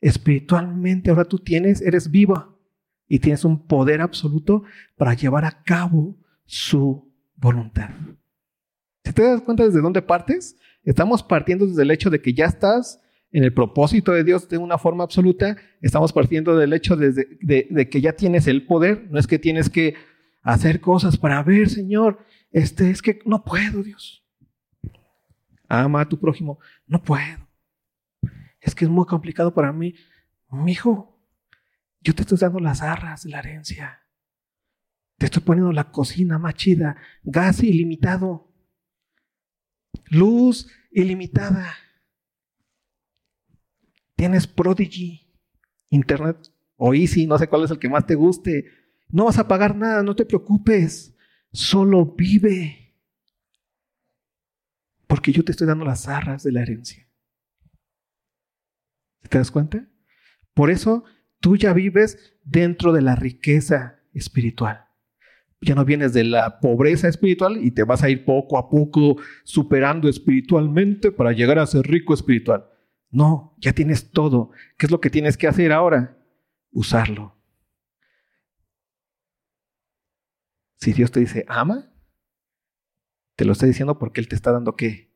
Espiritualmente 0.00 1.10
ahora 1.10 1.24
tú 1.24 1.38
tienes, 1.38 1.82
eres 1.82 2.10
viva 2.10 2.56
y 3.08 3.18
tienes 3.18 3.44
un 3.44 3.66
poder 3.66 4.00
absoluto 4.00 4.62
para 4.96 5.14
llevar 5.14 5.44
a 5.44 5.62
cabo 5.64 6.16
su 6.44 7.12
voluntad. 7.34 7.90
Si 9.04 9.12
te 9.12 9.22
das 9.22 9.42
cuenta 9.42 9.64
desde 9.64 9.80
dónde 9.80 10.02
partes, 10.02 10.56
estamos 10.84 11.22
partiendo 11.24 11.66
desde 11.66 11.82
el 11.82 11.90
hecho 11.90 12.10
de 12.10 12.22
que 12.22 12.32
ya 12.32 12.46
estás 12.46 13.00
en 13.32 13.44
el 13.44 13.54
propósito 13.54 14.12
de 14.12 14.24
Dios 14.24 14.48
de 14.48 14.58
una 14.58 14.76
forma 14.76 15.04
absoluta, 15.04 15.56
estamos 15.80 16.12
partiendo 16.12 16.56
del 16.56 16.74
hecho 16.74 16.96
de, 16.96 17.88
que 17.90 18.00
ya 18.00 18.12
tienes 18.12 18.46
el 18.46 18.66
poder, 18.66 19.08
no 19.10 19.18
es 19.18 19.26
que 19.26 19.38
tienes 19.38 19.70
que 19.70 19.94
hacer 20.42 20.80
cosas 20.80 21.16
para 21.16 21.42
ver, 21.42 21.70
Señor, 21.70 22.18
este, 22.50 22.90
es 22.90 23.00
que 23.00 23.20
no 23.24 23.42
puedo, 23.42 23.82
Dios. 23.82 24.22
Ama 25.66 26.02
a 26.02 26.08
tu 26.08 26.20
prójimo, 26.20 26.58
no 26.86 27.02
puedo. 27.02 27.48
Es 28.60 28.74
que 28.74 28.84
es 28.84 28.90
muy 28.90 29.06
complicado 29.06 29.54
para 29.54 29.72
mí. 29.72 29.94
Mi 30.50 30.72
hijo, 30.72 31.18
yo 32.02 32.14
te 32.14 32.22
estoy 32.22 32.36
dando 32.38 32.60
las 32.60 32.82
arras 32.82 33.24
de 33.24 33.30
la 33.30 33.38
herencia. 33.38 34.02
Te 35.16 35.26
estoy 35.26 35.42
poniendo 35.42 35.72
la 35.72 35.90
cocina 35.90 36.38
más 36.38 36.54
chida, 36.54 36.96
gas 37.22 37.62
ilimitado, 37.62 38.52
luz 40.10 40.68
ilimitada. 40.90 41.74
Tienes 44.22 44.46
Prodigy, 44.46 45.26
Internet 45.90 46.36
o 46.76 46.94
Easy, 46.94 47.26
no 47.26 47.36
sé 47.38 47.48
cuál 47.48 47.64
es 47.64 47.72
el 47.72 47.80
que 47.80 47.88
más 47.88 48.06
te 48.06 48.14
guste. 48.14 48.66
No 49.08 49.24
vas 49.24 49.36
a 49.36 49.48
pagar 49.48 49.74
nada, 49.74 50.04
no 50.04 50.14
te 50.14 50.24
preocupes. 50.24 51.12
Solo 51.50 52.14
vive. 52.16 52.94
Porque 55.08 55.32
yo 55.32 55.44
te 55.44 55.50
estoy 55.50 55.66
dando 55.66 55.84
las 55.84 56.06
arras 56.06 56.44
de 56.44 56.52
la 56.52 56.62
herencia. 56.62 57.04
¿Te 59.28 59.38
das 59.38 59.50
cuenta? 59.50 59.88
Por 60.54 60.70
eso 60.70 61.02
tú 61.40 61.56
ya 61.56 61.72
vives 61.72 62.36
dentro 62.44 62.92
de 62.92 63.02
la 63.02 63.16
riqueza 63.16 63.98
espiritual. 64.14 64.84
Ya 65.62 65.74
no 65.74 65.84
vienes 65.84 66.12
de 66.12 66.22
la 66.22 66.60
pobreza 66.60 67.08
espiritual 67.08 67.56
y 67.56 67.72
te 67.72 67.82
vas 67.82 68.04
a 68.04 68.08
ir 68.08 68.24
poco 68.24 68.56
a 68.56 68.70
poco 68.70 69.16
superando 69.42 70.08
espiritualmente 70.08 71.10
para 71.10 71.32
llegar 71.32 71.58
a 71.58 71.66
ser 71.66 71.84
rico 71.88 72.14
espiritual. 72.14 72.68
No, 73.12 73.54
ya 73.58 73.72
tienes 73.72 74.10
todo. 74.10 74.50
¿Qué 74.76 74.86
es 74.86 74.92
lo 74.92 75.00
que 75.00 75.10
tienes 75.10 75.36
que 75.36 75.46
hacer 75.46 75.70
ahora? 75.70 76.18
Usarlo. 76.72 77.36
Si 80.76 80.92
Dios 80.92 81.12
te 81.12 81.20
dice, 81.20 81.44
ama, 81.46 81.92
te 83.36 83.44
lo 83.44 83.52
está 83.52 83.66
diciendo 83.66 83.98
porque 83.98 84.20
Él 84.20 84.26
te 84.28 84.34
está 84.34 84.50
dando 84.50 84.74
qué? 84.74 85.12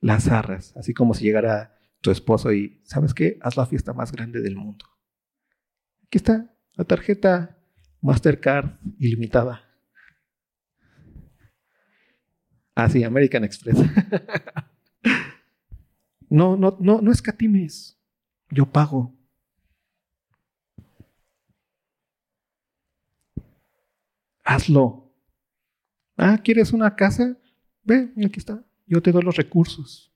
las 0.00 0.28
arras, 0.28 0.76
así 0.76 0.94
como 0.94 1.14
si 1.14 1.24
llegara 1.24 1.76
tu 2.00 2.10
esposo 2.10 2.52
y, 2.52 2.80
¿sabes 2.84 3.14
qué? 3.14 3.38
Haz 3.42 3.56
la 3.56 3.66
fiesta 3.66 3.92
más 3.92 4.12
grande 4.12 4.40
del 4.40 4.56
mundo. 4.56 4.86
Aquí 6.04 6.18
está 6.18 6.54
la 6.74 6.84
tarjeta 6.84 7.58
Mastercard 8.00 8.78
ilimitada. 8.98 9.62
Ah, 12.74 12.88
sí, 12.88 13.02
American 13.02 13.42
Express. 13.44 13.78
no, 16.28 16.56
no, 16.56 16.76
no, 16.80 17.00
no 17.00 17.12
escatimes. 17.12 17.98
Yo 18.50 18.66
pago. 18.66 19.14
Hazlo. 24.44 25.12
Ah, 26.16 26.38
¿quieres 26.42 26.72
una 26.72 26.94
casa? 26.94 27.36
Ve, 27.82 28.12
aquí 28.24 28.38
está. 28.38 28.64
Yo 28.86 29.02
te 29.02 29.12
doy 29.12 29.22
los 29.22 29.36
recursos. 29.36 30.12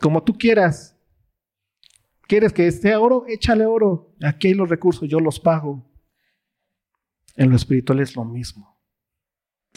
Como 0.00 0.22
tú 0.22 0.34
quieras. 0.34 0.98
¿Quieres 2.28 2.52
que 2.52 2.66
esté 2.66 2.94
oro? 2.96 3.24
Échale 3.28 3.66
oro. 3.66 4.14
Aquí 4.22 4.48
hay 4.48 4.54
los 4.54 4.68
recursos, 4.68 5.08
yo 5.08 5.20
los 5.20 5.40
pago. 5.40 5.90
En 7.36 7.50
lo 7.50 7.56
espiritual 7.56 8.00
es 8.00 8.14
lo 8.14 8.24
mismo. 8.24 8.78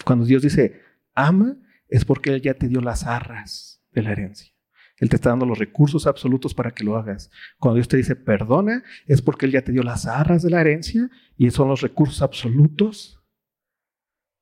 Cuando 0.06 0.26
Dios 0.26 0.42
dice, 0.42 0.82
ama, 1.14 1.58
es 1.88 2.06
porque 2.06 2.32
Él 2.32 2.42
ya 2.42 2.54
te 2.54 2.68
dio 2.68 2.82
las 2.82 3.06
arras 3.06 3.82
de 3.92 4.02
la 4.04 4.12
herencia. 4.12 4.55
Él 4.98 5.10
te 5.10 5.18
está 5.18 5.30
dando 5.30 5.46
los 5.46 5.60
recursos 5.60 6.08
absolutos 6.08 6.54
para 6.54 6.72
que 6.72 6.84
lo 6.84 6.96
hagas. 6.96 7.30
Cuando 7.60 7.76
Dios 7.76 7.88
te 7.88 7.98
dice 7.98 8.16
perdona, 8.16 8.84
es 9.06 9.22
porque 9.22 9.46
Él 9.46 9.52
ya 9.52 9.62
te 9.62 9.72
dio 9.72 9.84
las 9.84 10.06
arras 10.06 10.42
de 10.42 10.50
la 10.50 10.62
herencia 10.62 11.10
y 11.38 11.50
son 11.52 11.68
los 11.68 11.82
recursos 11.82 12.22
absolutos 12.22 13.22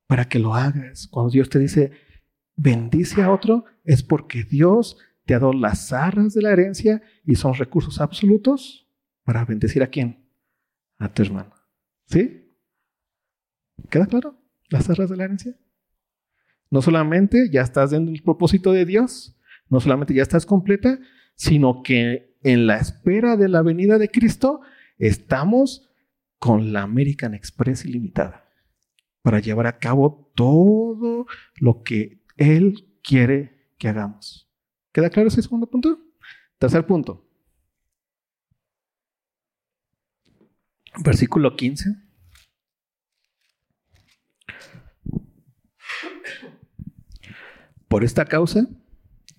para 0.07 0.25
que 0.25 0.39
lo 0.39 0.53
hagas. 0.53 1.07
Cuando 1.07 1.31
Dios 1.31 1.49
te 1.49 1.59
dice 1.59 1.91
bendice 2.55 3.23
a 3.23 3.31
otro, 3.31 3.65
es 3.83 4.03
porque 4.03 4.43
Dios 4.43 4.97
te 5.25 5.33
ha 5.33 5.39
dado 5.39 5.53
las 5.53 5.91
arras 5.91 6.33
de 6.33 6.41
la 6.41 6.51
herencia 6.51 7.01
y 7.25 7.35
son 7.35 7.53
recursos 7.55 7.99
absolutos 7.99 8.87
para 9.23 9.45
bendecir 9.45 9.81
a 9.81 9.87
quién? 9.87 10.29
A 10.99 11.11
tu 11.11 11.23
hermano. 11.23 11.53
¿Sí? 12.05 12.55
¿Queda 13.89 14.05
claro? 14.05 14.39
Las 14.69 14.89
arras 14.89 15.09
de 15.09 15.17
la 15.17 15.23
herencia. 15.23 15.57
No 16.69 16.81
solamente 16.81 17.49
ya 17.51 17.61
estás 17.61 17.91
dentro 17.91 18.11
del 18.11 18.23
propósito 18.23 18.71
de 18.71 18.85
Dios, 18.85 19.37
no 19.73 19.79
solamente 19.79 20.13
ya 20.13 20.21
estás 20.21 20.45
completa, 20.45 20.99
sino 21.33 21.81
que 21.81 22.38
en 22.43 22.67
la 22.67 22.77
espera 22.77 23.38
de 23.38 23.49
la 23.49 23.63
venida 23.63 23.97
de 23.97 24.07
Cristo 24.07 24.62
estamos 24.99 25.89
con 26.38 26.71
la 26.73 26.83
American 26.83 27.33
Express 27.33 27.83
ilimitada 27.83 28.47
para 29.23 29.39
llevar 29.39 29.65
a 29.65 29.79
cabo 29.79 30.31
todo 30.36 31.25
lo 31.55 31.81
que 31.81 32.21
Él 32.38 32.99
quiere 33.01 33.73
que 33.79 33.88
hagamos. 33.88 34.47
¿Queda 34.91 35.09
claro 35.09 35.29
ese 35.29 35.41
segundo 35.41 35.65
punto? 35.65 35.97
Tercer 36.59 36.86
punto. 36.86 37.27
Versículo 41.03 41.55
15. 41.55 41.95
Por 47.88 48.03
esta 48.03 48.25
causa, 48.25 48.67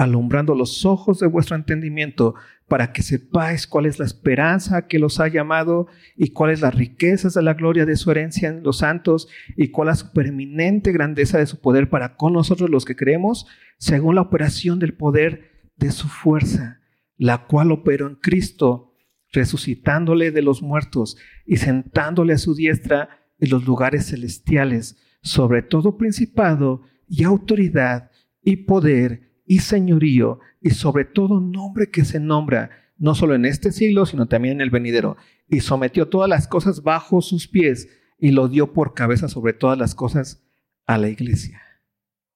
alumbrando 0.00 0.54
los 0.54 0.86
ojos 0.86 1.20
de 1.20 1.26
vuestro 1.26 1.56
entendimiento, 1.56 2.34
para 2.68 2.90
que 2.90 3.02
sepáis 3.02 3.66
cuál 3.66 3.84
es 3.84 3.98
la 3.98 4.06
esperanza 4.06 4.86
que 4.86 4.98
los 4.98 5.20
ha 5.20 5.28
llamado 5.28 5.88
y 6.16 6.30
cuáles 6.30 6.62
las 6.62 6.74
riquezas 6.74 7.34
de 7.34 7.42
la 7.42 7.52
gloria 7.52 7.84
de 7.84 7.96
su 7.96 8.10
herencia 8.10 8.48
en 8.48 8.62
los 8.62 8.78
santos 8.78 9.28
y 9.58 9.68
cuál 9.68 9.88
la 9.88 9.94
supereminente 9.96 10.92
grandeza 10.92 11.36
de 11.36 11.44
su 11.44 11.60
poder 11.60 11.90
para 11.90 12.16
con 12.16 12.32
nosotros 12.32 12.70
los 12.70 12.86
que 12.86 12.96
creemos, 12.96 13.46
según 13.76 14.14
la 14.14 14.22
operación 14.22 14.78
del 14.78 14.94
poder 14.94 15.50
de 15.76 15.90
su 15.90 16.08
fuerza, 16.08 16.80
la 17.18 17.46
cual 17.46 17.70
operó 17.70 18.06
en 18.06 18.14
Cristo, 18.14 18.94
resucitándole 19.32 20.30
de 20.30 20.40
los 20.40 20.62
muertos 20.62 21.18
y 21.44 21.58
sentándole 21.58 22.32
a 22.32 22.38
su 22.38 22.54
diestra 22.54 23.10
en 23.38 23.50
los 23.50 23.66
lugares 23.66 24.06
celestiales, 24.06 24.96
sobre 25.22 25.60
todo 25.60 25.98
principado 25.98 26.80
y 27.06 27.24
autoridad 27.24 28.10
y 28.42 28.56
poder 28.56 29.29
y 29.50 29.58
señorío 29.58 30.38
y 30.60 30.70
sobre 30.70 31.04
todo 31.04 31.40
nombre 31.40 31.90
que 31.90 32.04
se 32.04 32.20
nombra, 32.20 32.70
no 32.98 33.16
solo 33.16 33.34
en 33.34 33.44
este 33.44 33.72
siglo, 33.72 34.06
sino 34.06 34.26
también 34.26 34.54
en 34.54 34.60
el 34.60 34.70
venidero. 34.70 35.16
Y 35.48 35.58
sometió 35.58 36.06
todas 36.06 36.30
las 36.30 36.46
cosas 36.46 36.84
bajo 36.84 37.20
sus 37.20 37.48
pies 37.48 37.88
y 38.16 38.30
lo 38.30 38.46
dio 38.46 38.72
por 38.72 38.94
cabeza 38.94 39.26
sobre 39.26 39.52
todas 39.52 39.76
las 39.76 39.96
cosas 39.96 40.46
a 40.86 40.98
la 40.98 41.08
iglesia. 41.08 41.60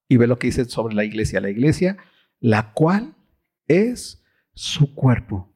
Y 0.08 0.16
ve 0.16 0.26
lo 0.26 0.40
que 0.40 0.48
dice 0.48 0.64
sobre 0.64 0.96
la 0.96 1.04
iglesia. 1.04 1.40
La 1.40 1.50
iglesia, 1.50 1.98
la 2.40 2.72
cual 2.72 3.14
es 3.68 4.24
su 4.52 4.92
cuerpo, 4.96 5.54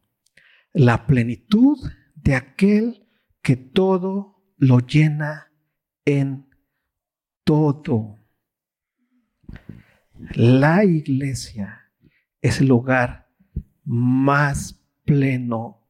la 0.72 1.08
plenitud 1.08 1.76
de 2.14 2.36
aquel 2.36 3.08
que 3.42 3.56
todo 3.56 4.44
lo 4.58 4.78
llena 4.78 5.50
en 6.04 6.46
todo. 7.42 8.16
La 10.34 10.84
iglesia 10.84 11.90
es 12.40 12.60
el 12.60 12.68
lugar 12.68 13.28
más 13.84 14.84
pleno 15.04 15.86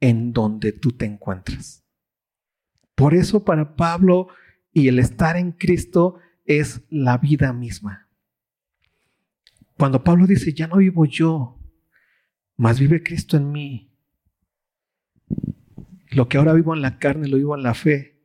en 0.00 0.32
donde 0.32 0.72
tú 0.72 0.92
te 0.92 1.04
encuentras. 1.04 1.84
Por 2.94 3.14
eso 3.14 3.44
para 3.44 3.76
Pablo 3.76 4.28
y 4.72 4.88
el 4.88 4.98
estar 4.98 5.36
en 5.36 5.52
Cristo 5.52 6.18
es 6.44 6.82
la 6.90 7.18
vida 7.18 7.52
misma. 7.52 8.08
Cuando 9.76 10.02
Pablo 10.02 10.26
dice, 10.26 10.52
ya 10.52 10.66
no 10.66 10.78
vivo 10.78 11.04
yo, 11.04 11.58
más 12.56 12.80
vive 12.80 13.02
Cristo 13.02 13.36
en 13.36 13.52
mí. 13.52 13.92
Lo 16.10 16.28
que 16.28 16.38
ahora 16.38 16.52
vivo 16.52 16.74
en 16.74 16.82
la 16.82 16.98
carne 16.98 17.28
lo 17.28 17.36
vivo 17.36 17.54
en 17.56 17.62
la 17.62 17.74
fe, 17.74 18.20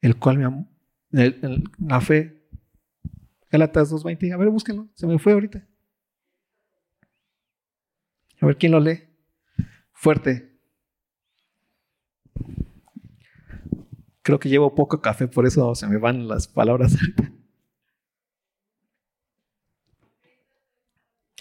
el 0.00 0.16
cual 0.16 0.66
me, 1.10 1.36
la 1.78 2.00
fe 2.00 2.39
Galatas 3.50 3.92
2.20. 3.92 4.32
A 4.32 4.36
ver, 4.36 4.48
búsquenlo. 4.48 4.88
Se 4.94 5.06
me 5.06 5.18
fue 5.18 5.32
ahorita. 5.32 5.66
A 8.40 8.46
ver 8.46 8.56
quién 8.56 8.72
lo 8.72 8.80
lee. 8.80 9.08
Fuerte. 9.92 10.58
Creo 14.22 14.38
que 14.38 14.48
llevo 14.48 14.74
poco 14.74 15.00
café, 15.00 15.28
por 15.28 15.46
eso 15.46 15.74
se 15.74 15.86
me 15.86 15.98
van 15.98 16.28
las 16.28 16.46
palabras. 16.46 16.96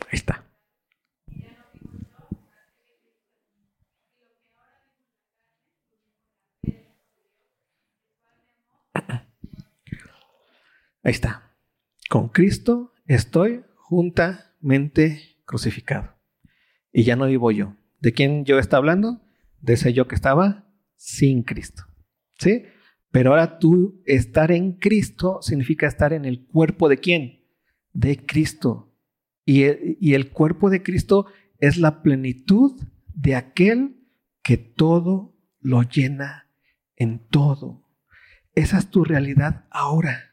Ahí 0.08 0.14
está. 0.14 0.44
Ahí 11.04 11.12
está. 11.12 11.49
Con 12.10 12.30
Cristo 12.30 12.92
estoy 13.06 13.62
juntamente 13.76 15.38
crucificado. 15.46 16.16
Y 16.92 17.04
ya 17.04 17.16
no 17.16 17.28
vivo 17.28 17.52
yo. 17.52 17.76
¿De 18.00 18.14
quién 18.14 18.46
yo 18.46 18.58
está 18.58 18.78
hablando? 18.78 19.22
De 19.62 19.74
ese 19.74 19.94
yo 19.94 20.08
que 20.08 20.16
estaba 20.16 20.68
sin 20.96 21.44
Cristo. 21.44 21.84
¿Sí? 22.40 22.64
Pero 23.12 23.30
ahora 23.30 23.60
tú 23.60 24.02
estar 24.08 24.52
en 24.52 24.80
Cristo 24.80 25.38
significa 25.44 25.86
estar 25.86 26.12
en 26.12 26.26
el 26.26 26.48
cuerpo 26.48 26.90
de 26.90 26.98
quién? 26.98 27.46
De 27.94 28.26
Cristo. 28.26 28.92
Y 29.46 29.64
el, 29.64 29.98
y 30.02 30.16
el 30.16 30.32
cuerpo 30.32 30.72
de 30.72 30.82
Cristo 30.82 31.28
es 31.60 31.78
la 31.78 32.02
plenitud 32.02 32.82
de 33.14 33.36
aquel 33.36 34.04
que 34.42 34.58
todo 34.58 35.38
lo 35.60 35.84
llena 35.84 36.50
en 36.96 37.20
todo. 37.28 37.86
Esa 38.56 38.80
es 38.80 38.90
tu 38.90 39.04
realidad 39.04 39.68
ahora. 39.70 40.29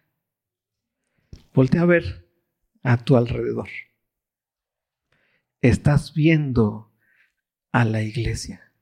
Voltea 1.56 1.80
a 1.80 1.86
ver 1.86 2.28
a 2.82 2.98
tu 2.98 3.16
alrededor. 3.16 3.70
Estás 5.62 6.12
viendo 6.12 6.92
a 7.72 7.86
la 7.86 8.02
iglesia. 8.02 8.74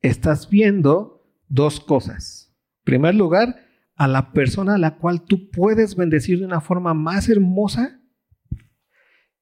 Estás 0.00 0.48
viendo 0.48 1.30
dos 1.48 1.78
cosas. 1.78 2.56
En 2.78 2.84
primer 2.84 3.14
lugar, 3.16 3.66
a 3.96 4.08
la 4.08 4.32
persona 4.32 4.76
a 4.76 4.78
la 4.78 4.96
cual 4.96 5.26
tú 5.26 5.50
puedes 5.50 5.94
bendecir 5.94 6.38
de 6.38 6.46
una 6.46 6.62
forma 6.62 6.94
más 6.94 7.28
hermosa. 7.28 8.00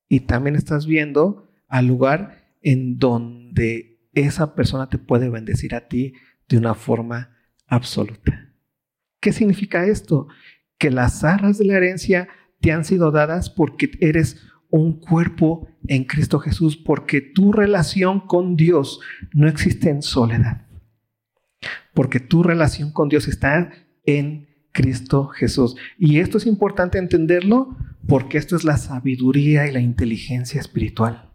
Y 0.09 0.19
también 0.19 0.57
estás 0.57 0.87
viendo 0.87 1.53
al 1.69 1.87
lugar 1.87 2.57
en 2.61 2.99
donde 2.99 4.01
esa 4.15 4.57
persona 4.57 4.89
te 4.89 4.99
puede 4.99 5.31
bendecir 5.31 5.77
a 5.77 5.87
ti 5.87 6.15
de 6.49 6.59
una 6.59 6.75
forma 6.75 7.37
absoluta. 7.69 8.53
¿Qué 9.21 9.33
significa 9.33 9.87
esto? 9.87 10.27
Que 10.81 10.91
las 10.91 11.23
arras 11.23 11.59
de 11.59 11.67
la 11.67 11.77
herencia 11.77 12.27
te 12.61 12.73
han 12.73 12.85
sido 12.85 13.13
dadas 13.13 13.51
porque 13.51 13.93
eres 14.01 14.39
un 14.71 14.99
cuerpo 14.99 15.69
en 15.87 16.05
Cristo 16.05 16.39
Jesús, 16.39 16.77
porque 16.77 17.21
tu 17.21 17.53
relación 17.53 18.21
con 18.21 18.57
Dios 18.57 19.01
no 19.33 19.49
existe 19.49 19.91
en 19.91 20.03
soledad, 20.03 20.67
porque 21.95 22.19
tu 22.19 22.43
relación 22.43 22.93
con 22.93 23.09
Dios 23.09 23.29
está 23.29 23.71
en 24.05 24.49
Cristo 24.73 25.27
Jesús. 25.29 25.77
Y 25.99 26.21
esto 26.21 26.39
es 26.39 26.47
importante 26.47 26.99
entenderlo 26.99 27.77
porque 28.07 28.39
esto 28.39 28.57
es 28.57 28.65
la 28.65 28.77
sabiduría 28.77 29.67
y 29.67 29.73
la 29.73 29.81
inteligencia 29.81 30.61
espiritual. 30.61 31.31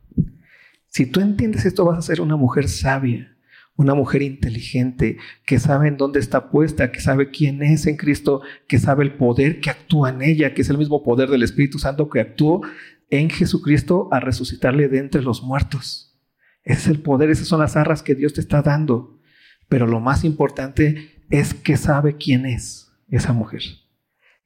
Si 0.88 1.06
tú 1.06 1.20
entiendes 1.20 1.66
esto, 1.66 1.86
vas 1.86 1.98
a 1.98 2.02
ser 2.02 2.22
una 2.22 2.38
mujer 2.38 2.70
sabia, 2.70 3.35
una 3.78 3.94
mujer 3.94 4.22
inteligente, 4.22 5.18
que 5.46 5.60
sabe 5.60 5.88
en 5.88 5.98
dónde 5.98 6.20
está 6.20 6.50
puesta, 6.50 6.92
que 6.92 7.02
sabe 7.02 7.30
quién 7.30 7.62
es 7.62 7.88
en 7.88 7.98
Cristo, 7.98 8.42
que 8.68 8.80
sabe 8.80 9.04
el 9.04 9.16
poder 9.16 9.60
que 9.60 9.70
actúa 9.70 10.10
en 10.10 10.22
ella, 10.22 10.54
que 10.54 10.62
es 10.62 10.70
el 10.70 10.78
mismo 10.78 11.04
poder 11.04 11.30
del 11.30 11.44
Espíritu 11.44 11.78
Santo 11.78 12.10
que 12.10 12.22
actuó 12.22 12.62
en 13.10 13.30
Jesucristo 13.30 14.08
a 14.12 14.20
resucitarle 14.20 14.88
de 14.88 15.00
entre 15.00 15.22
los 15.22 15.44
muertos. 15.44 16.18
Ese 16.64 16.82
es 16.82 16.88
el 16.88 17.02
poder, 17.02 17.30
esas 17.30 17.48
son 17.48 17.60
las 17.60 17.76
arras 17.76 18.02
que 18.02 18.16
Dios 18.16 18.34
te 18.34 18.42
está 18.42 18.62
dando. 18.62 19.20
Pero 19.68 19.88
lo 19.88 20.00
más 20.00 20.24
importante 20.24 21.24
es 21.30 21.54
que 21.54 21.78
sabe 21.78 22.18
quién 22.18 22.46
es 22.46 22.92
esa 23.10 23.34
mujer. 23.34 23.62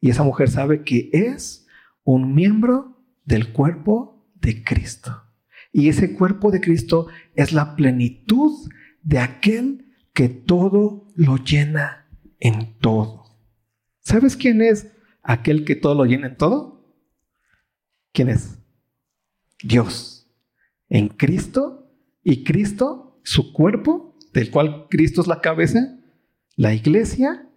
Y 0.01 0.09
esa 0.09 0.23
mujer 0.23 0.49
sabe 0.49 0.83
que 0.83 1.09
es 1.13 1.67
un 2.03 2.33
miembro 2.33 3.01
del 3.25 3.51
cuerpo 3.51 4.25
de 4.35 4.63
Cristo. 4.63 5.23
Y 5.71 5.89
ese 5.89 6.13
cuerpo 6.13 6.51
de 6.51 6.61
Cristo 6.61 7.07
es 7.35 7.53
la 7.53 7.75
plenitud 7.75 8.69
de 9.03 9.19
aquel 9.19 9.93
que 10.13 10.29
todo 10.29 11.07
lo 11.15 11.37
llena 11.37 12.07
en 12.39 12.77
todo. 12.79 13.25
¿Sabes 13.99 14.35
quién 14.35 14.61
es 14.61 14.91
aquel 15.23 15.65
que 15.65 15.75
todo 15.75 15.95
lo 15.95 16.05
llena 16.05 16.27
en 16.27 16.37
todo? 16.37 16.95
¿Quién 18.11 18.29
es? 18.29 18.57
Dios. 19.63 20.27
En 20.87 21.09
Cristo 21.09 21.91
y 22.23 22.43
Cristo, 22.43 23.19
su 23.23 23.53
cuerpo, 23.53 24.17
del 24.33 24.51
cual 24.51 24.87
Cristo 24.89 25.21
es 25.21 25.27
la 25.27 25.41
cabeza, 25.41 25.99
la 26.55 26.73
iglesia, 26.73 27.49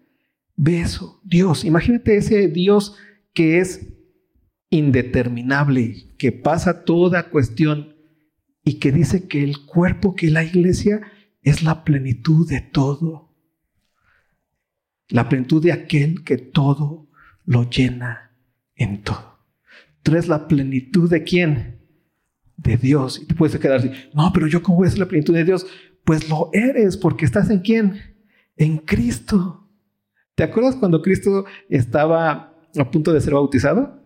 ve 0.57 0.80
eso, 0.80 1.20
Dios. 1.24 1.64
Imagínate 1.64 2.16
ese 2.16 2.49
Dios 2.49 2.97
que 3.32 3.59
es 3.59 3.88
indeterminable, 4.70 6.14
que 6.18 6.32
pasa 6.32 6.84
toda 6.84 7.30
cuestión 7.30 7.95
y 8.64 8.78
que 8.78 8.93
dice 8.93 9.28
que 9.28 9.43
el 9.43 9.66
cuerpo, 9.66 10.14
que 10.14 10.30
la 10.30 10.45
iglesia, 10.45 11.03
es 11.43 11.62
la 11.62 11.84
plenitud 11.84 12.49
de 12.49 12.61
todo. 12.61 13.34
La 15.09 15.28
plenitud 15.28 15.62
de 15.62 15.72
aquel 15.72 16.24
que 16.24 16.38
todo 16.38 17.09
lo 17.45 17.68
llena 17.68 18.32
en 18.76 19.03
todo. 19.03 19.38
Tú 20.03 20.12
eres 20.12 20.28
la 20.28 20.49
plenitud 20.49 21.11
de 21.11 21.22
quién? 21.22 21.80
De 22.57 22.76
Dios. 22.76 23.20
Y 23.22 23.26
te 23.26 23.34
puedes 23.34 23.59
quedar 23.59 23.78
así, 23.78 23.90
no, 24.14 24.32
pero 24.32 24.47
yo 24.47 24.62
cómo 24.62 24.78
voy 24.78 24.86
a 24.86 24.90
ser 24.90 25.01
la 25.01 25.09
plenitud 25.09 25.34
de 25.34 25.45
Dios? 25.45 25.66
Pues 26.05 26.28
lo 26.28 26.51
eres 26.53 26.97
porque 26.97 27.24
estás 27.24 27.51
en 27.51 27.61
quién? 27.61 28.01
En 28.57 28.78
Cristo. 28.78 29.68
¿Te 30.34 30.45
acuerdas 30.45 30.76
cuando 30.76 31.03
Cristo 31.03 31.45
estaba 31.68 32.55
a 32.76 32.90
punto 32.90 33.12
de 33.12 33.20
ser 33.20 33.34
bautizado? 33.34 34.03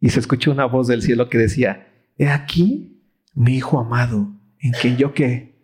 Y 0.00 0.10
se 0.10 0.20
escuchó 0.20 0.52
una 0.52 0.64
voz 0.64 0.86
del 0.86 1.02
cielo 1.02 1.28
que 1.28 1.38
decía, 1.38 1.88
he 2.16 2.28
aquí 2.28 3.02
mi 3.34 3.56
Hijo 3.56 3.78
amado, 3.78 4.32
en 4.60 4.72
quien 4.72 4.96
yo 4.96 5.12
que 5.12 5.57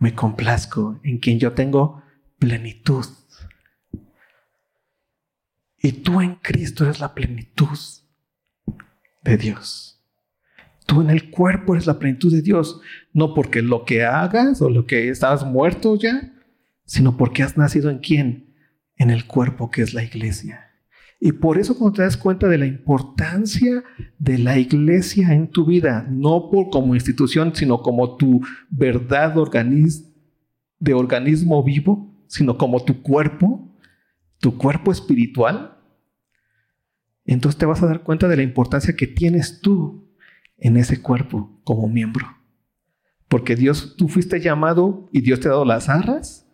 me 0.00 0.14
complazco, 0.14 0.98
en 1.04 1.18
quien 1.18 1.38
yo 1.38 1.52
tengo 1.52 2.02
plenitud. 2.38 3.04
Y 5.78 5.92
tú 5.92 6.20
en 6.20 6.36
Cristo 6.36 6.84
eres 6.84 7.00
la 7.00 7.14
plenitud 7.14 7.78
de 9.22 9.36
Dios. 9.36 10.02
Tú 10.86 11.02
en 11.02 11.10
el 11.10 11.30
cuerpo 11.30 11.74
eres 11.74 11.86
la 11.86 11.98
plenitud 11.98 12.32
de 12.32 12.42
Dios, 12.42 12.80
no 13.12 13.34
porque 13.34 13.62
lo 13.62 13.84
que 13.84 14.04
hagas 14.04 14.60
o 14.62 14.70
lo 14.70 14.86
que 14.86 15.10
estás 15.10 15.44
muerto 15.44 15.96
ya, 15.96 16.32
sino 16.86 17.16
porque 17.16 17.42
has 17.42 17.56
nacido 17.56 17.90
en 17.90 17.98
quién? 17.98 18.56
En 18.96 19.10
el 19.10 19.26
cuerpo 19.26 19.70
que 19.70 19.82
es 19.82 19.94
la 19.94 20.02
iglesia. 20.02 20.69
Y 21.22 21.32
por 21.32 21.58
eso 21.58 21.76
cuando 21.76 21.96
te 21.96 22.02
das 22.02 22.16
cuenta 22.16 22.48
de 22.48 22.56
la 22.56 22.64
importancia 22.64 23.84
de 24.18 24.38
la 24.38 24.58
iglesia 24.58 25.34
en 25.34 25.48
tu 25.48 25.66
vida, 25.66 26.06
no 26.08 26.48
por 26.50 26.70
como 26.70 26.94
institución, 26.94 27.54
sino 27.54 27.82
como 27.82 28.16
tu 28.16 28.40
verdad 28.70 29.34
de 30.78 30.94
organismo 30.94 31.62
vivo, 31.62 32.24
sino 32.26 32.56
como 32.56 32.82
tu 32.82 33.02
cuerpo, 33.02 33.70
tu 34.38 34.56
cuerpo 34.56 34.90
espiritual, 34.90 35.76
entonces 37.26 37.58
te 37.58 37.66
vas 37.66 37.82
a 37.82 37.86
dar 37.86 38.02
cuenta 38.02 38.26
de 38.26 38.36
la 38.36 38.42
importancia 38.42 38.96
que 38.96 39.06
tienes 39.06 39.60
tú 39.60 40.10
en 40.56 40.78
ese 40.78 41.02
cuerpo 41.02 41.60
como 41.64 41.86
miembro. 41.86 42.26
Porque 43.28 43.56
Dios, 43.56 43.94
tú 43.96 44.08
fuiste 44.08 44.40
llamado 44.40 45.10
y 45.12 45.20
Dios 45.20 45.40
te 45.40 45.48
ha 45.48 45.52
dado 45.52 45.66
las 45.66 45.90
arras 45.90 46.50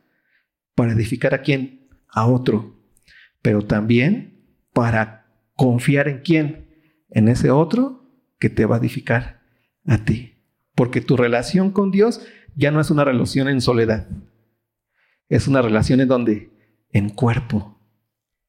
para 0.75 0.93
edificar 0.93 1.35
a 1.35 1.43
quién? 1.43 1.89
A 2.09 2.27
otro. 2.27 2.77
Pero 3.43 3.63
también 3.63 4.36
para 4.77 5.27
confiar 5.55 6.07
en 6.07 6.21
quién? 6.21 6.67
En 7.09 7.29
ese 7.29 7.51
otro 7.51 8.05
que 8.39 8.51
te 8.51 8.67
va 8.67 8.77
a 8.77 8.79
edificar 8.79 9.41
a 9.87 10.05
ti. 10.05 10.35
Porque 10.75 11.01
tu 11.01 11.17
relación 11.17 11.71
con 11.71 11.91
Dios 11.91 12.21
ya 12.55 12.71
no 12.71 12.81
es 12.83 12.91
una 12.91 13.05
relación 13.05 13.49
en 13.49 13.63
soledad. 13.63 14.07
Es 15.31 15.49
una 15.49 15.63
relación 15.63 16.03
en 16.03 16.09
donde? 16.09 16.51
En 16.93 17.09
cuerpo. 17.09 17.81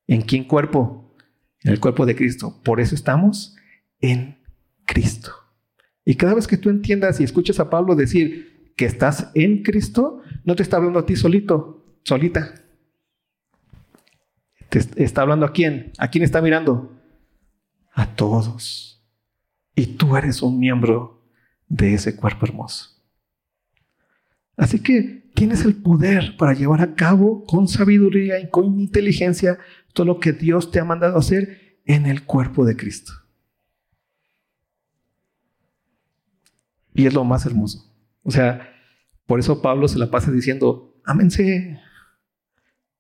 ¿En 0.06 0.22
quién 0.22 0.44
cuerpo? 0.44 1.08
en 1.64 1.72
el 1.72 1.80
cuerpo 1.80 2.06
de 2.06 2.16
Cristo. 2.16 2.60
Por 2.64 2.80
eso 2.80 2.96
estamos 2.96 3.56
en 4.00 4.38
Cristo. 4.86 5.32
Y 6.06 6.16
cada 6.16 6.34
vez 6.34 6.48
que 6.48 6.58
tú 6.58 6.70
entiendas 6.70 7.20
y 7.20 7.24
escuches 7.24 7.60
a 7.60 7.70
Pablo 7.70 7.96
decir 7.96 8.74
que 8.76 8.86
estás 8.86 9.32
en 9.34 9.64
Cristo, 9.64 10.22
no 10.46 10.56
te 10.56 10.64
está 10.64 10.78
hablando 10.78 11.00
a 11.00 11.06
ti 11.06 11.16
solito, 11.16 12.00
solita. 12.04 12.54
Te 14.70 15.04
está 15.04 15.22
hablando 15.22 15.46
a 15.46 15.52
quién? 15.52 15.92
¿A 15.98 16.10
quién 16.10 16.24
está 16.24 16.42
mirando? 16.42 17.00
A 17.94 18.08
todos. 18.16 19.06
Y 19.76 19.86
tú 19.86 20.18
eres 20.18 20.42
un 20.42 20.60
miembro 20.60 21.24
de 21.68 21.94
ese 21.94 22.16
cuerpo 22.16 22.46
hermoso. 22.46 22.98
Así 24.58 24.80
que 24.80 25.30
tienes 25.36 25.64
el 25.64 25.76
poder 25.76 26.36
para 26.38 26.54
llevar 26.54 26.82
a 26.82 26.96
cabo 26.96 27.44
con 27.46 27.68
sabiduría 27.68 28.40
y 28.40 28.50
con 28.50 28.80
inteligencia 28.80 29.60
todo 29.94 30.08
lo 30.08 30.20
que 30.20 30.34
Dios 30.34 30.72
te 30.72 30.80
ha 30.80 30.86
mandado 30.86 31.18
hacer 31.18 31.80
en 31.86 32.06
el 32.08 32.24
cuerpo 32.24 32.66
de 32.66 32.76
Cristo. 32.76 33.14
Y 36.94 37.06
es 37.06 37.14
lo 37.14 37.24
más 37.24 37.46
hermoso. 37.46 37.94
O 38.24 38.32
sea, 38.32 38.74
por 39.28 39.40
eso 39.40 39.62
Pablo 39.62 39.88
se 39.88 40.00
la 40.00 40.10
pasa 40.10 40.32
diciendo, 40.32 40.96
ámense 41.06 41.80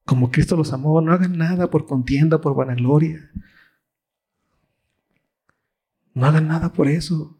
como 0.07 0.31
Cristo 0.31 0.55
los 0.55 0.71
amó, 0.71 1.01
no 1.01 1.11
hagan 1.11 1.37
nada 1.37 1.69
por 1.69 1.85
contienda, 1.85 2.39
por 2.39 2.55
vanagloria. 2.55 3.29
No 6.13 6.25
hagan 6.25 6.47
nada 6.47 6.71
por 6.71 6.87
eso, 6.87 7.37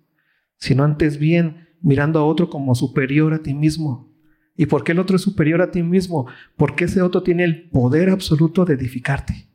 sino 0.57 0.84
antes 0.84 1.18
bien 1.18 1.70
mirando 1.82 2.20
a 2.20 2.26
otro 2.26 2.49
como 2.49 2.76
superior 2.76 3.34
a 3.34 3.41
ti 3.41 3.53
mismo. 3.53 4.13
¿Y 4.57 4.65
por 4.65 4.84
qué 4.84 4.91
el 4.91 4.99
otro 4.99 5.15
es 5.15 5.22
superior 5.22 5.61
a 5.61 5.72
ti 5.72 5.82
mismo? 5.82 6.28
Porque 6.57 6.86
ese 6.86 7.01
otro 7.01 7.24
tiene 7.24 7.45
el 7.45 7.70
poder 7.70 8.09
absoluto 8.09 8.65
de 8.65 8.74
edificarte. 8.74 9.47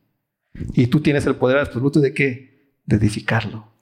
Y 0.72 0.86
tú 0.86 1.00
tienes 1.00 1.26
el 1.26 1.36
poder 1.36 1.58
absoluto 1.58 2.00
de 2.00 2.14
qué? 2.14 2.72
De 2.86 2.96
edificarlo. 2.96 3.74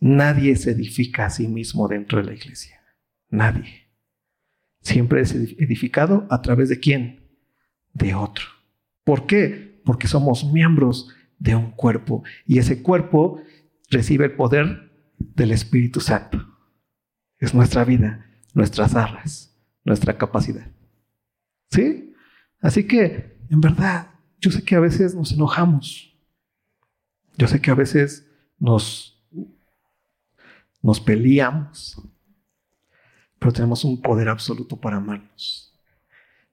Nadie 0.00 0.56
se 0.56 0.70
edifica 0.70 1.26
a 1.26 1.30
sí 1.30 1.48
mismo 1.48 1.86
dentro 1.86 2.18
de 2.18 2.24
la 2.24 2.32
iglesia. 2.32 2.80
Nadie. 3.28 3.90
Siempre 4.80 5.20
es 5.20 5.34
edificado 5.34 6.26
a 6.30 6.40
través 6.40 6.70
de 6.70 6.80
quién? 6.80 7.27
De 7.98 8.14
otro. 8.14 8.44
¿Por 9.04 9.26
qué? 9.26 9.80
Porque 9.84 10.06
somos 10.06 10.44
miembros 10.52 11.14
de 11.38 11.54
un 11.54 11.72
cuerpo 11.72 12.22
y 12.46 12.58
ese 12.58 12.82
cuerpo 12.82 13.40
recibe 13.90 14.26
el 14.26 14.32
poder 14.32 14.92
del 15.18 15.50
Espíritu 15.50 16.00
Santo. 16.00 16.46
Es 17.38 17.54
nuestra 17.54 17.84
vida, 17.84 18.26
nuestras 18.54 18.94
arras, 18.94 19.56
nuestra 19.84 20.16
capacidad. 20.16 20.70
¿Sí? 21.70 22.12
Así 22.60 22.86
que, 22.86 23.38
en 23.50 23.60
verdad, 23.60 24.10
yo 24.40 24.50
sé 24.50 24.62
que 24.64 24.74
a 24.74 24.80
veces 24.80 25.14
nos 25.14 25.32
enojamos. 25.32 26.14
Yo 27.36 27.46
sé 27.46 27.60
que 27.60 27.70
a 27.70 27.74
veces 27.74 28.28
nos, 28.58 29.24
nos 30.82 31.00
peleamos. 31.00 32.02
Pero 33.38 33.52
tenemos 33.52 33.84
un 33.84 34.00
poder 34.02 34.28
absoluto 34.28 34.76
para 34.76 34.96
amarnos. 34.96 35.67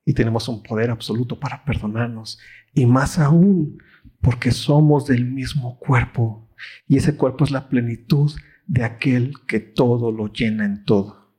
Y 0.05 0.13
tenemos 0.13 0.47
un 0.47 0.61
poder 0.61 0.91
absoluto 0.91 1.39
para 1.39 1.65
perdonarnos. 1.65 2.39
Y 2.73 2.85
más 2.85 3.17
aún, 3.17 3.79
porque 4.21 4.51
somos 4.51 5.07
del 5.07 5.25
mismo 5.25 5.79
cuerpo. 5.79 6.49
Y 6.87 6.97
ese 6.97 7.17
cuerpo 7.17 7.43
es 7.43 7.51
la 7.51 7.67
plenitud 7.67 8.31
de 8.67 8.83
aquel 8.83 9.33
que 9.47 9.59
todo 9.59 10.11
lo 10.11 10.31
llena 10.31 10.65
en 10.65 10.85
todo. 10.85 11.33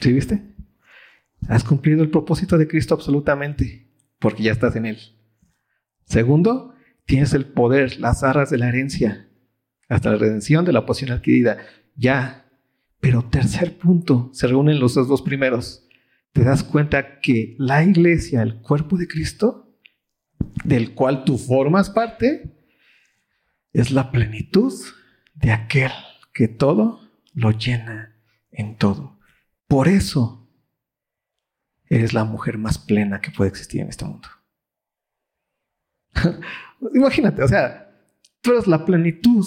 ¿Sí 0.00 0.12
viste? 0.12 0.56
has 1.48 1.64
cumplido 1.64 2.02
el 2.02 2.10
propósito 2.10 2.58
de 2.58 2.66
Cristo 2.66 2.94
absolutamente, 2.94 3.88
porque 4.18 4.42
ya 4.42 4.52
estás 4.52 4.76
en 4.76 4.86
Él. 4.86 4.98
Segundo, 6.04 6.74
tienes 7.04 7.34
el 7.34 7.46
poder, 7.46 7.98
las 8.00 8.22
arras 8.22 8.50
de 8.50 8.58
la 8.58 8.68
herencia, 8.68 9.28
hasta 9.88 10.10
la 10.10 10.16
redención 10.16 10.64
de 10.64 10.72
la 10.72 10.86
posición 10.86 11.16
adquirida. 11.16 11.58
Ya. 11.94 12.42
Pero 13.00 13.24
tercer 13.24 13.76
punto, 13.78 14.30
se 14.32 14.46
reúnen 14.46 14.80
los 14.80 14.94
dos 14.94 15.22
primeros. 15.22 15.85
Te 16.36 16.44
das 16.44 16.62
cuenta 16.62 17.18
que 17.20 17.56
la 17.58 17.82
iglesia, 17.82 18.42
el 18.42 18.60
cuerpo 18.60 18.98
de 18.98 19.08
Cristo, 19.08 19.74
del 20.64 20.92
cual 20.92 21.24
tú 21.24 21.38
formas 21.38 21.88
parte, 21.88 22.54
es 23.72 23.90
la 23.90 24.10
plenitud 24.12 24.70
de 25.32 25.52
aquel 25.52 25.90
que 26.34 26.46
todo 26.46 27.00
lo 27.32 27.52
llena 27.52 28.18
en 28.50 28.76
todo. 28.76 29.18
Por 29.66 29.88
eso 29.88 30.46
eres 31.86 32.12
la 32.12 32.24
mujer 32.24 32.58
más 32.58 32.76
plena 32.76 33.22
que 33.22 33.30
puede 33.30 33.48
existir 33.48 33.80
en 33.80 33.88
este 33.88 34.04
mundo. 34.04 34.28
Imagínate, 36.94 37.44
o 37.44 37.48
sea, 37.48 37.98
tú 38.42 38.52
eres 38.52 38.66
la 38.66 38.84
plenitud 38.84 39.46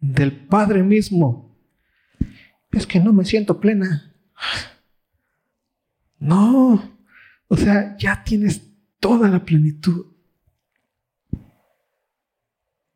del 0.00 0.44
Padre 0.46 0.82
mismo. 0.82 1.56
Es 2.72 2.84
que 2.84 2.98
no 2.98 3.12
me 3.12 3.24
siento 3.24 3.60
plena. 3.60 4.12
No, 6.24 6.82
o 7.48 7.56
sea, 7.56 7.98
ya 7.98 8.24
tienes 8.24 8.62
toda 8.98 9.28
la 9.28 9.44
plenitud. 9.44 10.06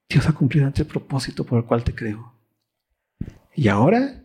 Dios 0.09 0.27
ha 0.27 0.33
cumplido 0.33 0.65
ante 0.65 0.81
el 0.81 0.89
propósito 0.89 1.45
por 1.45 1.59
el 1.59 1.67
cual 1.67 1.85
te 1.85 1.95
creo. 1.95 2.33
Y 3.55 3.69
ahora, 3.69 4.25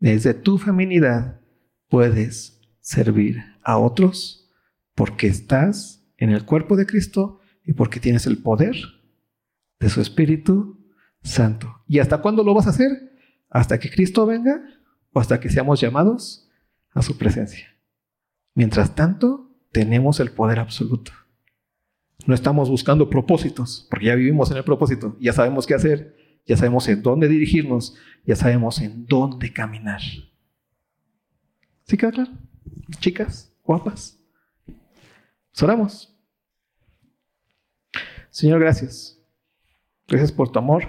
desde 0.00 0.34
tu 0.34 0.58
feminidad, 0.58 1.40
puedes 1.88 2.60
servir 2.80 3.44
a 3.62 3.78
otros 3.78 4.50
porque 4.96 5.28
estás 5.28 6.04
en 6.16 6.30
el 6.30 6.44
cuerpo 6.44 6.74
de 6.74 6.86
Cristo 6.86 7.38
y 7.64 7.74
porque 7.74 8.00
tienes 8.00 8.26
el 8.26 8.38
poder 8.38 8.74
de 9.78 9.88
su 9.88 10.00
Espíritu 10.00 10.84
Santo. 11.22 11.84
¿Y 11.86 12.00
hasta 12.00 12.20
cuándo 12.20 12.42
lo 12.42 12.54
vas 12.54 12.66
a 12.66 12.70
hacer? 12.70 12.90
Hasta 13.50 13.78
que 13.78 13.88
Cristo 13.88 14.26
venga 14.26 14.64
o 15.12 15.20
hasta 15.20 15.38
que 15.38 15.48
seamos 15.48 15.80
llamados 15.80 16.50
a 16.90 17.02
su 17.02 17.16
presencia. 17.16 17.71
Mientras 18.54 18.94
tanto, 18.94 19.50
tenemos 19.72 20.20
el 20.20 20.32
poder 20.32 20.58
absoluto. 20.58 21.12
No 22.26 22.34
estamos 22.34 22.70
buscando 22.70 23.10
propósitos, 23.10 23.86
porque 23.90 24.06
ya 24.06 24.14
vivimos 24.14 24.50
en 24.50 24.58
el 24.58 24.64
propósito, 24.64 25.16
ya 25.20 25.32
sabemos 25.32 25.66
qué 25.66 25.74
hacer, 25.74 26.16
ya 26.46 26.56
sabemos 26.56 26.88
en 26.88 27.02
dónde 27.02 27.28
dirigirnos, 27.28 27.96
ya 28.24 28.36
sabemos 28.36 28.80
en 28.80 29.06
dónde 29.06 29.52
caminar. 29.52 30.00
¿Sí 31.84 31.96
queda 31.96 32.12
claro? 32.12 32.30
Chicas, 33.00 33.52
guapas. 33.64 34.18
Oramos. 35.60 36.16
Señor, 38.30 38.60
gracias. 38.60 39.18
Gracias 40.08 40.32
por 40.32 40.50
tu 40.50 40.58
amor. 40.58 40.88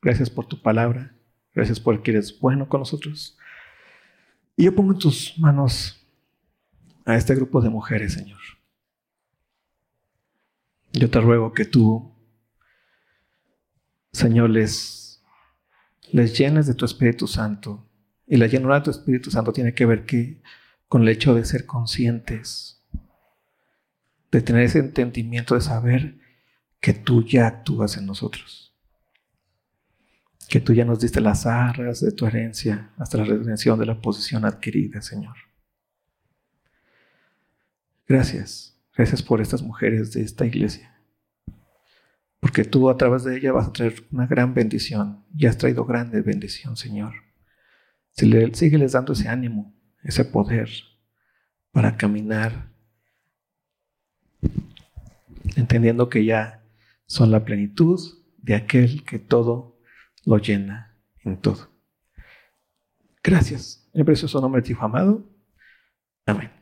Gracias 0.00 0.30
por 0.30 0.46
tu 0.46 0.60
palabra. 0.60 1.14
Gracias 1.54 1.78
por 1.78 2.02
que 2.02 2.12
eres 2.12 2.38
bueno 2.40 2.68
con 2.68 2.80
nosotros. 2.80 3.36
Y 4.56 4.64
yo 4.64 4.74
pongo 4.74 4.92
en 4.92 4.98
tus 4.98 5.38
manos 5.38 6.01
a 7.04 7.16
este 7.16 7.34
grupo 7.34 7.60
de 7.60 7.70
mujeres, 7.70 8.14
Señor. 8.14 8.40
Yo 10.92 11.10
te 11.10 11.20
ruego 11.20 11.52
que 11.52 11.64
tú, 11.64 12.14
Señor, 14.12 14.50
les, 14.50 15.22
les 16.10 16.36
llenes 16.36 16.66
de 16.66 16.74
tu 16.74 16.84
Espíritu 16.84 17.26
Santo. 17.26 17.88
Y 18.26 18.36
la 18.36 18.46
llenura 18.46 18.76
de 18.76 18.82
tu 18.82 18.90
Espíritu 18.90 19.30
Santo 19.30 19.52
tiene 19.52 19.74
que 19.74 19.86
ver 19.86 20.04
que, 20.04 20.42
con 20.88 21.02
el 21.02 21.08
hecho 21.08 21.34
de 21.34 21.44
ser 21.44 21.66
conscientes, 21.66 22.82
de 24.30 24.40
tener 24.40 24.62
ese 24.62 24.78
entendimiento, 24.78 25.54
de 25.54 25.60
saber 25.60 26.18
que 26.80 26.92
tú 26.92 27.24
ya 27.24 27.46
actúas 27.46 27.96
en 27.96 28.06
nosotros. 28.06 28.74
Que 30.48 30.60
tú 30.60 30.74
ya 30.74 30.84
nos 30.84 31.00
diste 31.00 31.20
las 31.20 31.46
arras 31.46 32.00
de 32.00 32.12
tu 32.12 32.26
herencia 32.26 32.90
hasta 32.98 33.18
la 33.18 33.24
redención 33.24 33.78
de 33.78 33.86
la 33.86 34.00
posición 34.00 34.44
adquirida, 34.44 35.00
Señor. 35.00 35.36
Gracias. 38.12 38.78
Gracias 38.94 39.22
por 39.22 39.40
estas 39.40 39.62
mujeres 39.62 40.12
de 40.12 40.20
esta 40.20 40.44
iglesia. 40.44 40.94
Porque 42.40 42.62
tú 42.62 42.90
a 42.90 42.96
través 42.98 43.24
de 43.24 43.38
ella 43.38 43.52
vas 43.52 43.68
a 43.68 43.72
traer 43.72 44.06
una 44.12 44.26
gran 44.26 44.52
bendición 44.52 45.24
y 45.34 45.46
has 45.46 45.56
traído 45.56 45.86
grande 45.86 46.20
bendición, 46.20 46.76
Señor. 46.76 47.14
Sígueles 48.10 48.92
dando 48.92 49.14
ese 49.14 49.28
ánimo, 49.28 49.74
ese 50.02 50.26
poder 50.26 50.68
para 51.70 51.96
caminar, 51.96 52.70
entendiendo 55.56 56.10
que 56.10 56.26
ya 56.26 56.62
son 57.06 57.30
la 57.30 57.46
plenitud 57.46 57.98
de 58.36 58.56
aquel 58.56 59.04
que 59.04 59.20
todo 59.20 59.80
lo 60.26 60.36
llena 60.36 60.98
en 61.24 61.38
todo. 61.38 61.70
Gracias. 63.24 63.88
En 63.94 64.00
el 64.00 64.04
precioso 64.04 64.38
nombre 64.38 64.60
de 64.60 64.74
tu 64.74 64.78
amado. 64.82 65.26
Amén. 66.26 66.61